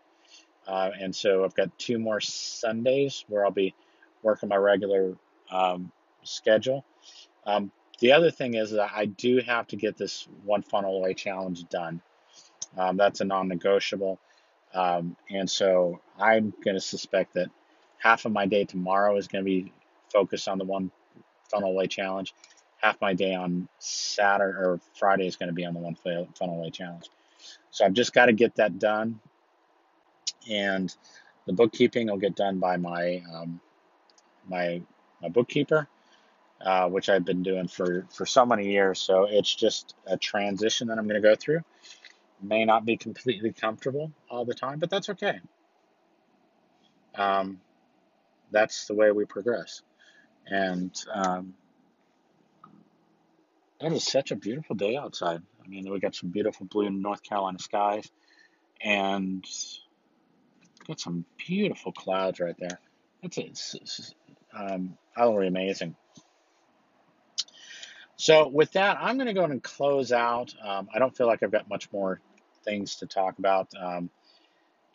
Uh, 0.68 0.92
and 1.00 1.16
so 1.16 1.44
I've 1.44 1.56
got 1.56 1.78
two 1.78 2.00
more 2.00 2.20
Sundays 2.20 3.24
where 3.28 3.46
I'll 3.46 3.52
be 3.52 3.76
working 4.24 4.50
my 4.50 4.56
regular 4.56 5.16
um, 5.52 5.92
schedule. 6.24 6.84
Um, 7.46 7.72
the 8.00 8.14
other 8.14 8.32
thing 8.32 8.56
is 8.56 8.72
that 8.72 8.92
I 8.94 9.06
do 9.06 9.42
have 9.46 9.68
to 9.68 9.76
get 9.76 9.98
this 9.98 10.28
one 10.44 10.64
funnel 10.64 10.98
away 10.98 11.14
challenge 11.14 11.66
done. 11.70 12.02
Um, 12.78 12.98
that's 12.98 13.22
a 13.22 13.26
non-negotiable, 13.26 14.20
um, 14.74 15.16
and 15.30 15.50
so 15.50 16.02
I'm 16.20 16.54
going 16.64 16.76
to 16.76 16.82
suspect 16.82 17.36
that 17.36 17.50
half 18.06 18.26
of 18.26 18.32
my 18.32 18.46
day 18.46 18.64
tomorrow 18.64 19.18
is 19.18 19.28
going 19.28 19.44
to 19.44 19.46
be 19.46 19.74
focused 20.14 20.48
on 20.48 20.60
the 20.60 20.64
one 20.64 20.92
funnel 21.50 21.72
away 21.72 21.88
challenge. 21.88 22.36
Half 22.78 23.02
my 23.02 23.16
day 23.16 23.34
on 23.34 23.68
Saturday 23.80 24.56
or 24.56 24.80
Friday 24.94 25.26
is 25.26 25.38
going 25.38 25.48
to 25.48 25.56
be 25.56 25.66
on 25.66 25.74
the 25.74 25.80
one 25.80 25.96
funnel 25.96 26.60
away 26.60 26.70
challenge. 26.70 27.10
So 27.72 27.84
I've 27.84 27.94
just 27.94 28.14
got 28.14 28.28
to 28.28 28.34
get 28.34 28.58
that 28.58 28.78
done 28.78 29.20
and 30.48 30.96
the 31.48 31.54
bookkeeping 31.54 32.08
will 32.08 32.18
get 32.18 32.36
done 32.36 32.60
by 32.60 32.78
my 32.78 33.24
um, 33.34 33.60
my 34.48 34.84
my 35.20 35.30
bookkeeper, 35.30 35.88
uh, 36.62 36.88
which 36.88 37.10
I've 37.10 37.26
been 37.26 37.42
doing 37.42 37.68
for 37.68 38.06
for 38.12 38.28
so 38.28 38.46
many 38.46 38.72
years. 38.72 39.00
So 39.00 39.26
it's 39.28 39.54
just 39.54 39.96
a 40.06 40.16
transition 40.16 40.90
that 40.90 41.00
I'm 41.00 41.08
going 41.08 41.20
to 41.20 41.28
go 41.28 41.36
through. 41.36 41.62
May 42.40 42.66
not 42.66 42.86
be 42.86 42.98
completely 42.98 43.52
comfortable 43.52 44.12
all 44.30 44.46
the 44.46 44.54
time, 44.54 44.78
but 44.78 44.92
that's 44.92 45.10
okay. 45.10 45.40
Um, 47.16 47.62
that's 48.56 48.86
the 48.86 48.96
way 48.96 49.12
we 49.12 49.26
progress, 49.26 49.82
and 50.48 50.92
um, 51.14 51.54
such 54.00 54.32
a 54.32 54.36
beautiful 54.36 54.76
day 54.76 54.96
outside. 54.96 55.42
I 55.64 55.68
mean, 55.68 55.92
we 55.92 56.00
got 56.00 56.16
some 56.16 56.30
beautiful 56.30 56.66
blue 56.66 56.90
North 56.90 57.24
Carolina 57.24 57.60
skies, 57.60 58.10
and 58.82 59.46
Got 60.88 61.00
some 61.00 61.26
beautiful 61.38 61.92
clouds 61.92 62.40
right 62.40 62.56
there. 62.60 62.80
That's 63.24 63.38
it's, 63.38 63.76
it's 63.76 64.16
um, 64.54 64.98
utterly 65.18 65.48
amazing. 65.48 65.96
So 68.18 68.48
with 68.48 68.72
that, 68.74 68.98
I'm 69.02 69.18
going 69.18 69.28
to 69.28 69.34
go 69.34 69.44
and 69.44 69.62
close 69.64 70.12
out. 70.12 70.54
Um, 70.64 70.88
I 70.94 71.00
don't 71.00 71.16
feel 71.16 71.28
like 71.28 71.42
I've 71.42 71.52
got 71.52 71.68
much 71.70 71.92
more 71.92 72.22
things 72.64 72.98
to 72.98 73.08
talk 73.08 73.40
about, 73.40 73.70
um, 73.80 74.10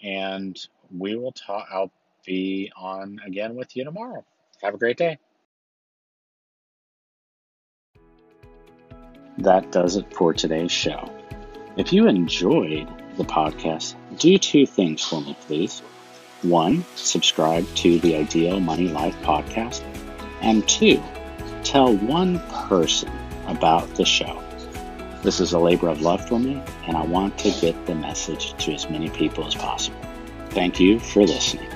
and 0.02 0.58
we 0.96 1.16
will 1.16 1.32
talk. 1.32 1.66
I'll 1.72 1.92
be 2.24 2.70
on 2.76 3.20
again 3.26 3.54
with 3.54 3.76
you 3.76 3.84
tomorrow. 3.84 4.24
Have 4.62 4.74
a 4.74 4.78
great 4.78 4.96
day. 4.96 5.18
That 9.38 9.72
does 9.72 9.96
it 9.96 10.14
for 10.14 10.34
today's 10.34 10.72
show. 10.72 11.10
If 11.76 11.92
you 11.92 12.08
enjoyed 12.08 12.88
the 13.16 13.24
podcast, 13.24 13.94
do 14.18 14.36
two 14.36 14.66
things 14.66 15.02
for 15.02 15.20
me, 15.20 15.36
please. 15.40 15.80
One, 16.42 16.84
subscribe 16.94 17.66
to 17.76 17.98
the 18.00 18.16
Ideal 18.16 18.60
Money 18.60 18.88
Life 18.88 19.16
podcast. 19.22 19.82
And 20.42 20.66
two, 20.68 21.02
tell 21.64 21.96
one 21.96 22.40
person 22.68 23.10
about 23.46 23.94
the 23.94 24.04
show. 24.04 24.42
This 25.22 25.40
is 25.40 25.52
a 25.52 25.58
labor 25.58 25.88
of 25.88 26.00
love 26.00 26.26
for 26.26 26.38
me, 26.38 26.62
and 26.86 26.96
I 26.96 27.04
want 27.04 27.38
to 27.38 27.50
get 27.60 27.86
the 27.86 27.94
message 27.94 28.54
to 28.64 28.72
as 28.72 28.88
many 28.88 29.10
people 29.10 29.46
as 29.46 29.54
possible. 29.54 30.00
Thank 30.50 30.80
you 30.80 30.98
for 30.98 31.22
listening. 31.22 31.68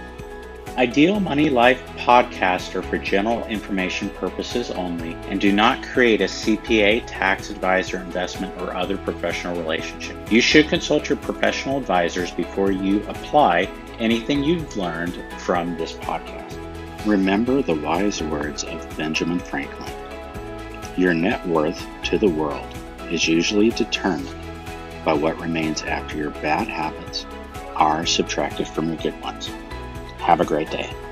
Ideal 0.77 1.21
Money 1.21 1.51
Life 1.51 1.81
podcasts 1.99 2.75
are 2.75 2.83
for 2.83 2.99
general 2.99 3.45
information 3.47 4.11
purposes 4.11 4.73
only 4.73 5.15
and 5.29 5.41
do 5.41 5.53
not 5.53 5.85
create 5.85 6.21
a 6.21 6.25
CPA, 6.25 7.05
tax 7.07 7.49
advisor, 7.49 7.99
investment, 7.99 8.61
or 8.61 8.75
other 8.75 8.99
professional 8.99 9.57
relationship. 9.57 10.17
You 10.33 10.41
should 10.41 10.69
consult 10.69 11.09
your 11.09 11.19
professional 11.19 11.79
advisors 11.79 12.33
before 12.33 12.73
you 12.73 13.07
apply 13.07 13.71
anything 14.01 14.43
you've 14.43 14.77
learned 14.77 15.23
from 15.39 15.79
this 15.79 15.93
podcast. 15.93 16.59
Remember 17.07 17.63
the 17.63 17.77
wise 17.77 18.21
words 18.21 18.65
of 18.65 18.97
Benjamin 18.97 19.39
Franklin 19.39 19.93
Your 20.97 21.15
net 21.15 21.47
worth 21.47 21.87
to 22.07 22.19
the 22.19 22.29
world 22.29 22.67
is 23.13 23.29
usually 23.29 23.71
determined 23.71 24.35
by 25.05 25.13
what 25.13 25.39
remains 25.39 25.83
after 25.83 26.17
your 26.17 26.31
bad 26.31 26.67
habits 26.67 27.27
are 27.77 28.05
subtracted 28.05 28.67
from 28.67 28.89
your 28.89 28.97
good 28.97 29.21
ones. 29.21 29.51
Have 30.25 30.41
a 30.41 30.45
great 30.47 30.71
day. 30.71 31.04